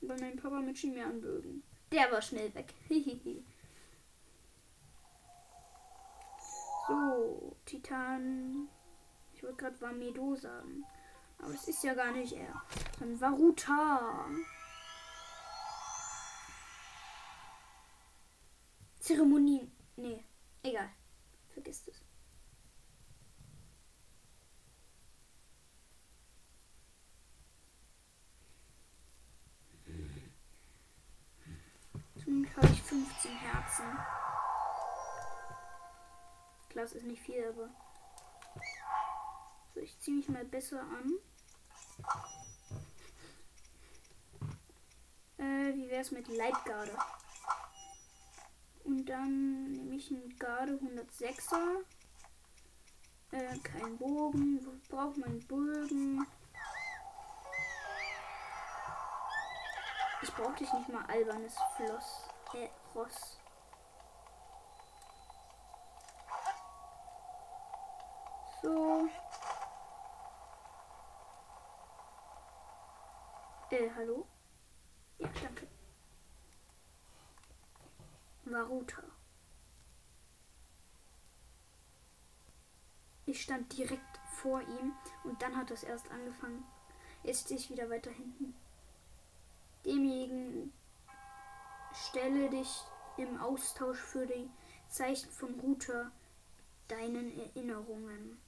Bei 0.00 0.16
meinem 0.16 0.38
Papa 0.38 0.60
mit 0.60 0.78
Chimärenbögen. 0.78 1.62
Der 1.90 2.10
war 2.10 2.22
schnell 2.22 2.54
weg. 2.54 2.72
so, 6.88 7.54
Titan. 7.66 8.68
Ich 9.34 9.42
wollte 9.42 9.56
gerade 9.56 9.78
Vamedo 9.78 10.34
sagen. 10.36 10.86
Aber 11.42 11.54
es 11.54 11.66
ist 11.66 11.82
ja 11.82 11.92
gar 11.94 12.12
nicht 12.12 12.32
er. 12.32 12.62
Dann 13.00 13.20
Varuta. 13.20 14.26
Zeremonien. 19.00 19.70
Nee, 19.96 20.24
egal. 20.62 20.88
Vergisst 21.52 21.88
es. 21.88 22.04
Zum 32.22 32.46
habe 32.56 32.66
ich 32.68 32.82
15 32.82 33.32
Herzen. 33.32 33.98
Klar, 36.68 36.84
es 36.84 36.92
ist 36.92 37.04
nicht 37.04 37.20
viel, 37.20 37.44
aber. 37.44 37.68
So, 39.74 39.80
ich 39.80 39.98
ziehe 39.98 40.16
mich 40.16 40.28
mal 40.28 40.44
besser 40.44 40.80
an. 40.80 41.18
Äh, 45.38 45.74
wie 45.74 45.88
wäre 45.88 46.02
es 46.02 46.10
mit 46.10 46.28
Leibgarde? 46.28 46.96
Und 48.84 49.06
dann 49.06 49.72
nehme 49.72 49.96
ich 49.96 50.10
einen 50.10 50.36
Garde 50.38 50.74
106er. 50.74 51.84
Äh, 53.32 53.58
kein 53.58 53.96
Bogen. 53.96 54.60
Wo 54.64 54.94
braucht 54.94 55.16
man 55.16 55.40
Bogen? 55.46 56.26
Ich 60.22 60.32
brauche 60.34 60.54
dich 60.54 60.72
nicht 60.72 60.88
mal 60.88 61.04
albernes 61.06 61.56
Floss. 61.76 62.28
Äh, 62.54 62.68
Ross. 62.94 63.38
So. 68.62 69.08
Äh, 73.72 73.88
hallo? 73.96 74.26
Ja, 75.18 75.30
danke. 75.42 75.66
Varuta. 78.44 79.02
Ich 83.24 83.40
stand 83.40 83.74
direkt 83.78 84.20
vor 84.30 84.60
ihm 84.60 84.92
und 85.24 85.40
dann 85.40 85.56
hat 85.56 85.70
es 85.70 85.84
erst 85.84 86.10
angefangen. 86.10 86.62
Jetzt 87.22 87.44
stehe 87.44 87.58
ich 87.58 87.70
wieder 87.70 87.88
weiter 87.88 88.10
hinten. 88.10 88.54
Demjenigen 89.86 90.70
stelle 91.94 92.50
dich 92.50 92.82
im 93.16 93.40
Austausch 93.40 93.98
für 93.98 94.26
die 94.26 94.50
Zeichen 94.90 95.30
von 95.30 95.58
Ruta 95.60 96.12
deinen 96.88 97.38
Erinnerungen. 97.38 98.38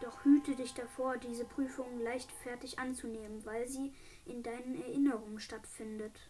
Doch 0.00 0.24
hüte 0.24 0.54
dich 0.54 0.74
davor, 0.74 1.16
diese 1.16 1.44
Prüfung 1.44 1.98
leichtfertig 2.00 2.78
anzunehmen, 2.78 3.44
weil 3.44 3.68
sie 3.68 3.94
in 4.26 4.42
deinen 4.42 4.74
Erinnerungen 4.74 5.40
stattfindet. 5.40 6.28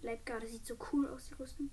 Leibgarde 0.00 0.46
sieht 0.46 0.66
so 0.66 0.76
cool 0.92 1.08
aus, 1.08 1.26
die 1.26 1.34
Rüstung. 1.34 1.70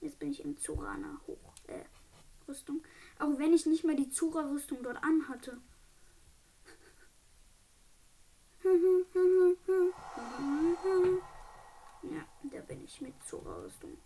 Jetzt 0.00 0.18
bin 0.18 0.30
ich 0.30 0.44
im 0.44 0.58
Zurana 0.58 1.18
hoch. 1.26 1.54
Äh, 1.66 1.84
Rüstung. 2.46 2.82
Auch 3.18 3.38
wenn 3.38 3.54
ich 3.54 3.64
nicht 3.64 3.84
mehr 3.84 3.96
die 3.96 4.10
Zura-Rüstung 4.10 4.82
dort 4.82 5.02
anhatte. 5.02 5.58
Ja, 12.02 12.24
da 12.42 12.60
bin 12.62 12.84
ich 12.84 13.00
mit 13.00 13.14
Zora-Rüstung. 13.24 13.96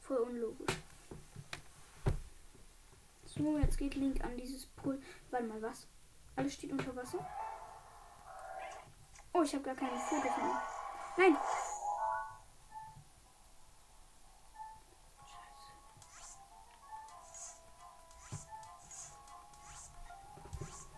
Voll 0.00 0.16
unlogisch. 0.16 0.76
So, 3.26 3.58
jetzt 3.58 3.76
geht 3.76 3.94
Link 3.96 4.24
an 4.24 4.36
dieses 4.38 4.64
Pool. 4.66 5.02
Warte 5.30 5.46
mal, 5.46 5.60
was? 5.60 5.86
Alles 6.36 6.54
steht 6.54 6.72
unter 6.72 6.96
Wasser? 6.96 7.18
Oh, 9.34 9.42
ich 9.42 9.52
habe 9.54 9.64
gar 9.64 9.74
keine 9.74 9.98
Foto 9.98 10.28
von. 10.28 10.50
Nein! 11.18 11.36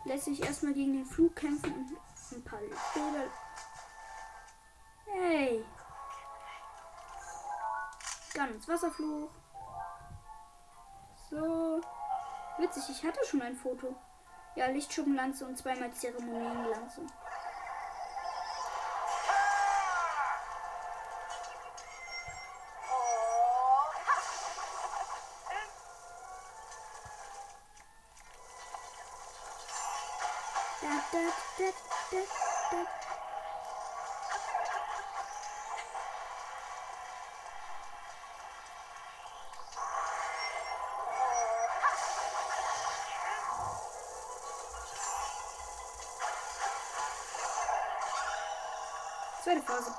Lässt 0.05 0.27
sich 0.27 0.41
erstmal 0.41 0.73
gegen 0.73 0.93
den 0.93 1.05
Flug 1.05 1.35
kämpfen 1.35 1.73
und 1.73 1.97
ein 2.33 2.45
paar 2.45 2.59
Bilder. 2.59 3.31
Hey! 5.07 5.65
Ganz 8.35 8.69
Wasserfluch. 8.69 9.31
So. 11.31 11.81
Witzig, 12.59 12.85
ich 12.91 13.05
hatte 13.05 13.21
schon 13.25 13.43
ein 13.43 13.57
Foto. 13.57 13.95
Ja, 14.55 14.67
Lichtschuppenlanze 14.67 15.47
und 15.47 15.59
zweimal 15.59 15.93
Zeremonienlanze. 15.93 17.03
Zweite 49.47 49.63
Phase. 49.63 49.95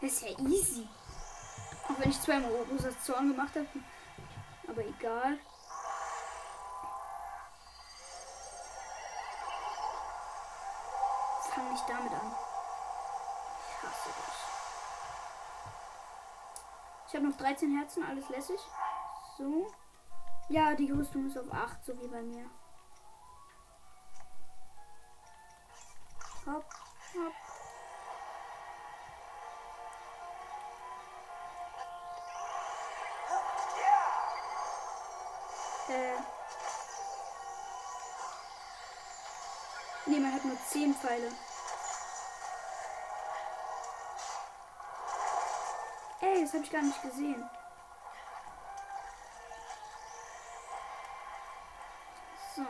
Das 0.00 0.14
ist 0.14 0.22
ja 0.22 0.36
easy. 0.40 0.88
Auch 1.84 1.96
wenn 1.96 2.10
ich 2.10 2.20
zweimal 2.20 2.50
Rosas 2.68 3.00
Zorn 3.04 3.28
gemacht 3.28 3.54
habe. 3.54 3.68
Aber 4.66 4.84
egal. 4.84 5.38
Fang 11.54 11.70
nicht 11.70 11.88
damit 11.88 12.12
an. 12.12 12.34
Ich 13.68 13.82
hasse 13.84 14.08
dich. 14.08 14.34
Ich 17.06 17.14
habe 17.14 17.28
noch 17.28 17.36
13 17.36 17.78
Herzen, 17.78 18.04
alles 18.04 18.28
lässig. 18.28 18.58
So. 19.38 19.72
Ja, 20.48 20.74
die 20.74 20.90
Rüstung 20.90 21.28
ist 21.28 21.38
auf 21.38 21.52
8, 21.52 21.84
so 21.84 21.96
wie 22.00 22.08
bei 22.08 22.22
mir. 22.22 22.50
Pfeile. 41.12 41.30
Ey, 46.20 46.42
das 46.42 46.54
habe 46.54 46.64
ich 46.64 46.70
gar 46.70 46.82
nicht 46.82 47.02
gesehen. 47.02 47.50
So. 52.56 52.62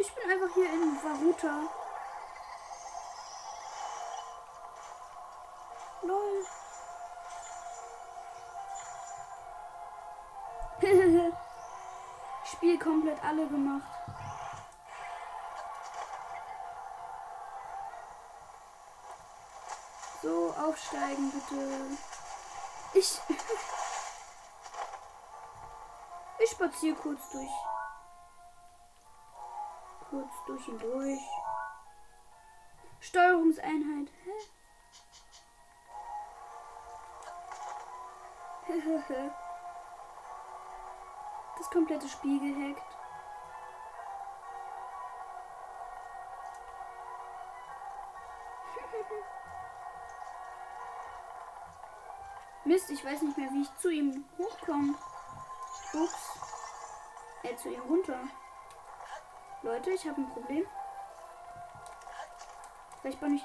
Ich 0.00 0.14
bin 0.14 0.30
einfach 0.30 0.54
hier 0.54 0.72
in 0.72 0.96
Varuta. 1.02 1.77
Komplett 12.78 13.22
alle 13.24 13.46
gemacht. 13.48 13.82
So, 20.22 20.54
aufsteigen 20.58 21.30
bitte. 21.30 21.86
Ich. 22.94 23.20
Ich 26.40 26.50
spaziere 26.50 26.94
kurz 26.94 27.30
durch. 27.30 27.50
Kurz 30.08 30.32
durch 30.46 30.68
und 30.68 30.80
durch. 30.80 31.20
Steuerungseinheit. 33.00 34.08
Hä? 38.66 39.30
Das 41.68 41.74
komplette 41.74 42.08
Spiel 42.08 42.40
gehackt. 42.40 42.80
Mist, 52.64 52.90
ich 52.90 53.04
weiß 53.04 53.20
nicht 53.20 53.36
mehr, 53.36 53.50
wie 53.50 53.60
ich 53.60 53.76
zu 53.76 53.90
ihm 53.90 54.24
hochkomme. 54.38 54.94
Ups. 55.92 56.38
Äh, 57.42 57.54
zu 57.56 57.68
ihm 57.68 57.82
runter. 57.82 58.18
Leute, 59.60 59.90
ich 59.90 60.08
habe 60.08 60.22
ein 60.22 60.30
Problem. 60.30 60.64
Vielleicht 63.02 63.20
bin 63.20 63.34
ich. 63.34 63.44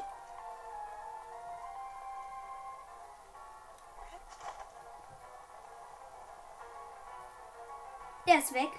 Er 8.25 8.39
ist 8.39 8.53
weg. 8.53 8.71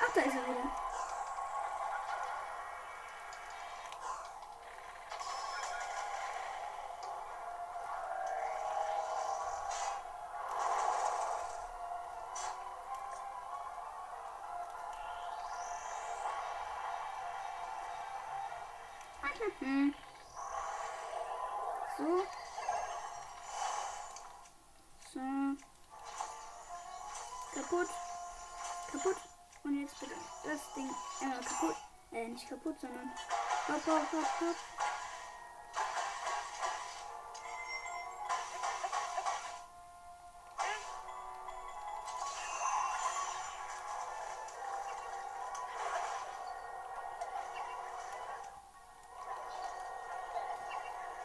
Ach, 0.00 0.14
da 0.14 0.20
ist 0.20 0.36
er 0.36 0.42
wieder. 0.42 0.70
So. 21.96 22.43
Jetzt 29.84 30.00
bitte 30.00 30.14
das 30.44 30.74
Ding 30.74 30.90
einmal 31.20 31.40
kaputt. 31.40 31.76
Äh, 32.12 32.28
nicht 32.28 32.48
kaputt, 32.48 32.80
sondern 32.80 33.10
hopp, 33.68 33.86
hopp, 33.86 34.12
hopp, 34.12 34.40
hopp. 34.40 34.56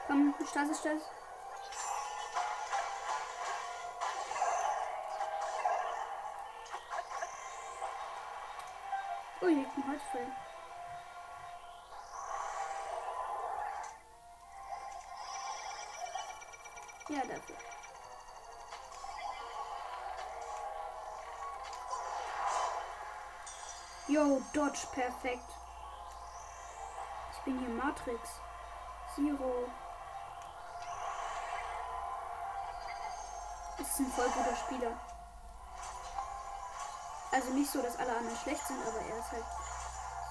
Komm, 0.08 0.34
Stas 0.46 0.70
ist 0.70 0.86
Holzfell. 10.10 10.28
Ja, 17.10 17.22
dafür. 17.22 17.56
Yo, 24.08 24.42
Dodge, 24.54 24.88
perfekt. 24.92 25.44
Ich 27.32 27.40
bin 27.46 27.60
hier 27.60 27.70
Matrix. 27.70 28.30
Zero. 29.16 29.68
Es 33.80 33.88
ist 33.88 34.00
ein 34.00 34.12
voll 34.12 34.30
guter 34.30 34.56
Spieler. 34.56 35.00
Also 37.32 37.54
nicht 37.54 37.72
so, 37.72 37.82
dass 37.82 37.98
alle 37.98 38.16
anderen 38.16 38.38
schlecht 38.38 38.66
sind, 38.68 38.82
aber 38.82 39.00
er 39.00 39.18
ist 39.20 39.32
halt 39.32 39.46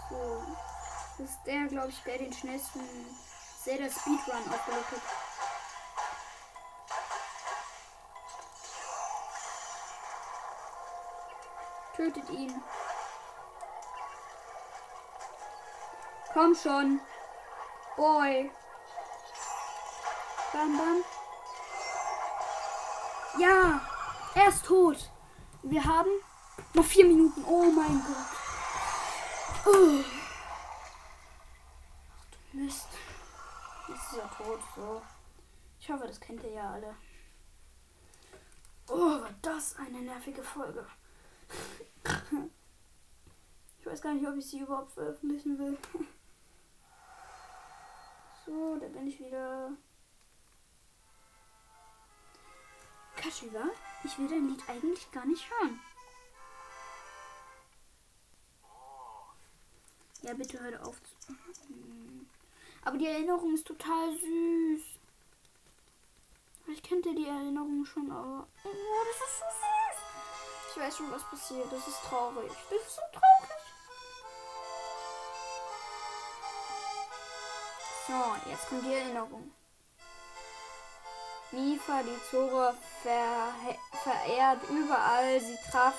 so. 0.09 0.43
Das 1.19 1.31
ist 1.31 1.39
der, 1.47 1.67
glaube 1.67 1.89
ich, 1.89 2.03
der 2.05 2.19
den 2.19 2.33
schnellsten 2.33 2.81
Zelda 3.63 3.91
Speedrun 3.91 4.53
aufgelegt 4.53 4.93
hat. 4.93 5.03
Tötet 11.97 12.31
ihn. 12.31 12.63
Komm 16.33 16.55
schon. 16.55 17.01
Boy. 17.97 18.53
Bam, 20.53 20.79
bam. 20.79 21.05
Ja, 23.39 23.81
er 24.35 24.49
ist 24.49 24.65
tot. 24.65 25.11
Wir 25.63 25.85
haben 25.85 26.11
noch 26.75 26.85
vier 26.85 27.07
Minuten. 27.07 27.45
Oh 27.45 27.65
mein 27.65 28.01
Gott. 28.07 28.38
Ach 29.61 29.65
du 32.31 32.39
Mist. 32.53 32.89
Jetzt 33.89 34.13
ist 34.13 34.19
er 34.19 34.31
tot. 34.31 34.61
So. 34.75 35.03
Ich 35.81 35.91
hoffe, 35.91 36.07
das 36.07 36.21
kennt 36.21 36.43
ihr 36.45 36.53
ja 36.53 36.71
alle. 36.73 36.95
Oh, 38.89 39.21
war 39.21 39.35
das 39.43 39.77
eine 39.77 40.01
nervige 40.01 40.43
Folge. 40.43 40.87
Ich 43.81 43.87
weiß 43.87 44.03
gar 44.03 44.15
nicht, 44.15 44.27
ob 44.27 44.37
ich 44.37 44.47
sie 44.47 44.61
überhaupt 44.61 44.93
veröffentlichen 44.93 45.59
will. 45.59 45.79
So, 48.45 48.77
da 48.77 48.87
bin 48.89 49.07
ich 49.07 49.19
wieder. 49.21 49.73
Kashiwa, 53.17 53.65
ich 54.05 54.19
will 54.19 54.29
dein 54.29 54.49
Lied 54.49 54.69
eigentlich 54.69 55.11
gar 55.11 55.27
nicht 55.27 55.51
hören. 55.51 55.81
Ja, 60.29 60.35
bitte 60.35 60.61
hör 60.61 60.87
auf. 60.87 60.97
zu- 61.03 61.35
Aber 62.85 62.99
die 62.99 63.07
Erinnerung 63.07 63.55
ist 63.55 63.67
total 63.67 64.11
süß. 64.13 64.83
Ich 66.67 66.83
kannte 66.83 67.15
die 67.15 67.27
Erinnerung 67.27 67.85
schon, 67.87 68.11
aber. 68.13 68.47
Oh, 68.65 68.69
das 68.69 69.29
ist 69.31 69.39
so 69.39 69.47
süß. 69.47 70.73
Ich 70.77 70.83
weiß 70.83 70.97
schon, 70.99 71.11
was 71.11 71.25
passiert. 71.31 71.73
Das 71.73 71.89
ist 71.89 72.03
traurig. 72.09 72.53
Das 72.71 72.81
ist 72.83 72.95
so 72.97 73.03
traurig. 73.13 73.63
So, 78.07 78.51
jetzt 78.51 78.69
kommt 78.69 78.85
die 78.85 78.95
Erinnerung. 78.95 79.53
Mifa, 81.53 82.03
die 82.03 82.19
Zora 82.31 82.75
ver 83.03 83.55
verehrt 84.03 84.61
überall. 84.69 85.41
Sie 85.41 85.57
traf 85.71 85.95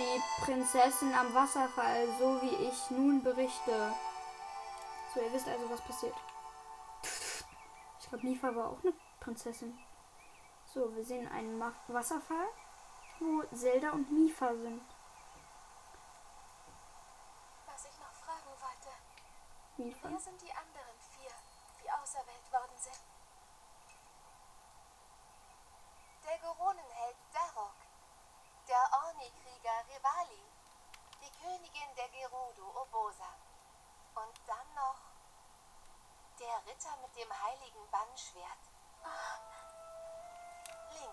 die 0.00 0.22
Prinzessin 0.42 1.12
am 1.14 1.34
Wasserfall, 1.34 2.06
so 2.18 2.40
wie 2.42 2.54
ich 2.68 2.90
nun 2.90 3.22
berichte. 3.22 3.92
So, 5.12 5.20
ihr 5.20 5.32
wisst 5.32 5.48
also, 5.48 5.68
was 5.70 5.80
passiert. 5.82 6.14
Ich 8.00 8.08
glaube, 8.08 8.26
Mifa 8.26 8.54
war 8.54 8.70
auch 8.70 8.82
eine 8.82 8.94
Prinzessin. 9.20 9.78
So, 10.64 10.94
wir 10.94 11.04
sehen 11.04 11.30
einen 11.30 11.58
Ma 11.58 11.72
Wasserfall, 11.88 12.48
wo 13.18 13.42
Zelda 13.54 13.90
und 13.90 14.10
Mifa 14.10 14.48
sind. 14.54 14.82
Was 17.66 17.84
ich 17.84 17.98
noch 17.98 18.14
fragen 18.24 18.50
wollte. 18.58 18.90
Mifa. 19.76 20.08
Wer 20.10 20.20
sind 20.20 20.40
die 20.40 20.52
anderen 20.52 20.96
vier, 21.16 21.30
die 21.82 21.90
auserwählt 21.90 22.52
worden 22.52 22.78
sind? 22.78 23.00
Der 26.24 26.38
Darok, 26.38 26.76
der 29.20 29.26
Orni-Krieger 29.26 29.84
Rivali, 29.88 30.42
die 31.20 31.30
Königin 31.40 31.94
der 31.96 32.08
Gerudo 32.08 32.82
Obosa 32.82 33.36
und 34.14 34.40
dann 34.46 34.74
noch 34.74 35.00
der 36.38 36.56
Ritter 36.66 36.96
mit 37.02 37.16
dem 37.16 37.30
heiligen 37.30 37.90
Bannschwert. 37.90 38.44
Link. 40.90 41.10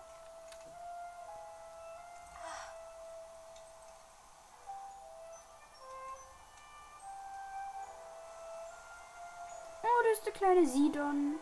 Oh, 9.82 10.02
das 10.02 10.18
ist 10.18 10.26
der 10.26 10.32
kleine. 10.32 10.66
Sidon, 10.66 11.40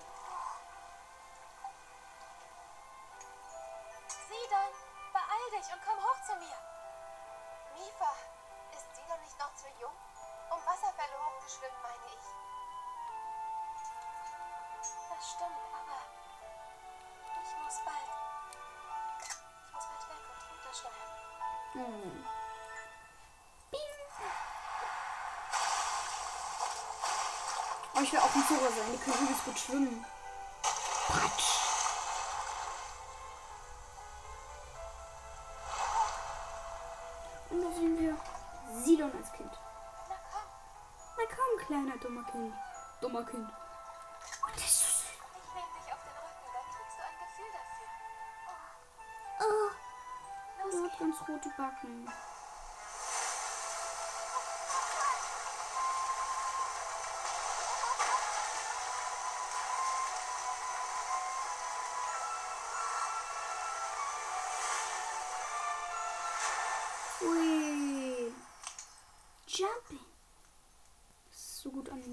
gut 29.47 29.59
schwimmen. 29.59 30.05
Pratsch. 31.07 31.61
Und 37.51 37.63
da 37.63 37.71
sehen 37.73 37.99
wir 37.99 38.17
Sidon 38.83 39.13
als 39.17 39.33
Kind. 39.33 39.53
Na 40.09 40.17
komm. 40.33 40.49
Na 41.17 41.25
komm, 41.25 41.67
kleiner 41.67 41.97
dummer 41.99 42.25
Kind. 42.25 42.55
Dummer 43.01 43.25
Kind. 43.25 43.49
Und 43.49 44.57
das 44.57 44.65
ist 44.65 45.05
Oh, 49.39 49.71
du 50.71 50.85
hast 50.85 50.99
ganz 50.99 51.17
rote 51.29 51.51
Backen. 51.57 52.09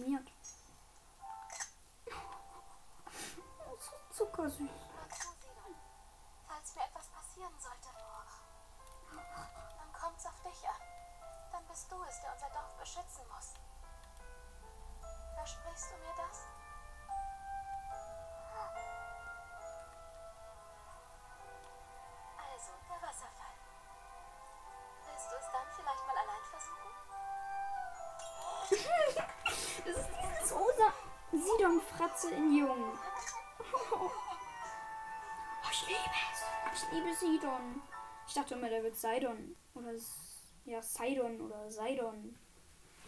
Animiert. 0.04 0.30
Ist 3.78 4.18
zuckersüß. 4.18 4.70
Falls 6.48 6.76
mir 6.76 6.84
etwas 6.84 7.08
passieren 7.08 7.60
sollte, 7.60 7.90
dann 9.78 9.94
kommt's 9.94 10.26
auf 10.26 10.42
dich 10.44 10.68
an. 10.68 10.82
Dann 11.52 11.66
bist 11.68 11.92
du 11.92 12.04
es, 12.04 12.22
der 12.22 12.34
unser 12.34 12.50
Dorf 12.50 12.76
beschützen 12.80 13.28
muss. 13.30 13.54
Versprichst 15.36 15.92
du 15.92 15.98
mir 15.98 16.14
das? 16.18 16.48
Also, 22.38 22.72
der 22.90 23.02
Wasserfall. 23.08 23.58
Willst 25.06 25.32
du 25.32 25.36
es 25.36 25.52
dann 25.52 25.68
vielleicht 25.76 26.08
mal 26.08 26.18
allein 26.18 26.44
versuchen? 26.50 27.33
Das 29.86 29.98
ist 29.98 30.10
dieses 30.22 30.56
rosa 30.56 30.94
Sidon-Fratze 31.32 32.32
in 32.32 32.56
Jung. 32.56 32.98
Oh, 33.92 34.10
ich 35.72 35.88
liebe 35.88 36.00
es. 36.32 36.84
Ich 36.84 36.92
liebe 36.92 37.14
Sidon. 37.14 37.82
Ich 38.28 38.34
dachte 38.34 38.56
immer, 38.56 38.70
der 38.70 38.84
wird 38.84 38.96
Sidon. 38.96 39.56
Oder 39.74 39.94
ja, 40.66 40.82
Sidon 40.82 41.42
oder 41.42 41.70
Sidon 41.70 42.38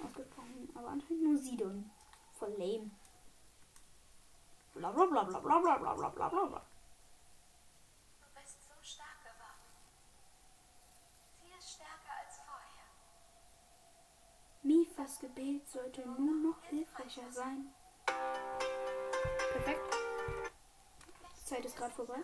ausgesprochen. 0.04 0.70
Aber 0.76 0.90
anscheinend 0.90 1.24
nur 1.24 1.38
Sidon. 1.38 1.90
Voll 2.34 2.54
lame. 2.58 2.92
Bla 4.74 4.92
bla 4.92 5.06
bla 5.06 5.24
bla 5.24 5.40
bla 5.40 5.60
bla 5.60 5.78
bla 5.78 5.94
bla 5.94 6.10
bla 6.10 6.30
bla 6.30 6.46
bla. 6.46 6.62
Du 8.20 8.28
bist 8.40 8.58
so 8.68 8.74
stark 8.82 9.24
geworden. 9.24 9.64
Viel 11.42 11.62
stärker 11.62 12.14
als 12.22 12.38
vorher. 12.44 12.90
Mifas 14.66 15.20
Gebet 15.20 15.70
sollte 15.70 16.02
nur 16.02 16.50
noch 16.50 16.64
hilfreicher 16.64 17.32
sein. 17.32 17.68
Perfekt. 19.52 19.96
Die 21.38 21.46
Zeit 21.46 21.66
ist 21.66 21.78
gerade 21.78 21.94
vorbei. 21.94 22.18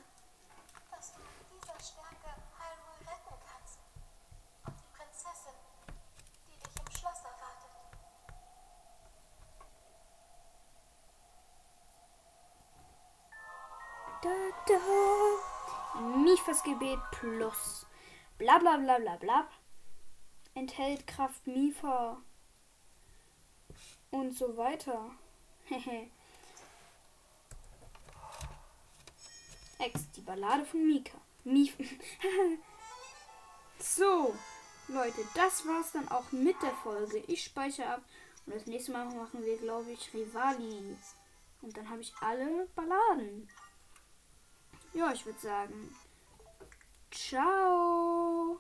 dass 0.90 1.14
du 1.14 1.20
mit 1.20 1.30
dieser 1.52 1.80
Stärke 1.80 2.34
Hyrule 2.58 2.98
retten 3.02 3.36
kannst. 3.46 3.80
Und 4.66 4.74
die 4.76 4.90
Prinzessin, 4.98 5.54
die 6.48 6.58
dich 6.58 6.76
im 6.84 6.92
Schloss 6.92 7.20
erwartet. 7.26 7.70
Da, 14.24 14.36
da. 14.66 16.02
Mifas 16.18 16.64
Gebet 16.64 17.00
plus. 17.12 17.86
Bla 18.40 18.58
bla 18.58 18.78
bla 18.78 18.98
bla 18.98 19.18
bla. 19.18 19.48
Enthält 20.56 21.06
Kraft 21.06 21.46
Mifa. 21.46 22.18
Und 24.12 24.38
so 24.38 24.56
weiter. 24.58 25.12
Ex, 29.80 30.12
die 30.12 30.22
Ballade 30.22 30.66
von 30.66 30.86
Mika. 30.86 31.18
Mif 31.44 31.76
so, 33.80 34.36
Leute, 34.88 35.26
das 35.34 35.66
war's 35.66 35.94
dann 35.94 36.08
auch 36.10 36.32
mit 36.32 36.62
der 36.62 36.76
Folge. 36.84 37.24
Ich 37.28 37.44
speichere 37.44 37.88
ab. 37.88 38.04
Und 38.46 38.56
das 38.56 38.68
nächste 38.68 38.92
Mal 38.92 39.06
machen 39.06 39.44
wir, 39.44 39.58
glaube 39.58 39.92
ich, 39.92 40.14
Rivali. 40.14 40.96
Und 41.62 41.78
dann 41.78 41.90
habe 41.90 42.02
ich 42.02 42.14
alle 42.22 42.68
Balladen. 42.76 43.50
Ja, 44.94 45.12
ich 45.14 45.26
würde 45.26 45.40
sagen. 45.40 45.96
Ciao. 47.12 48.60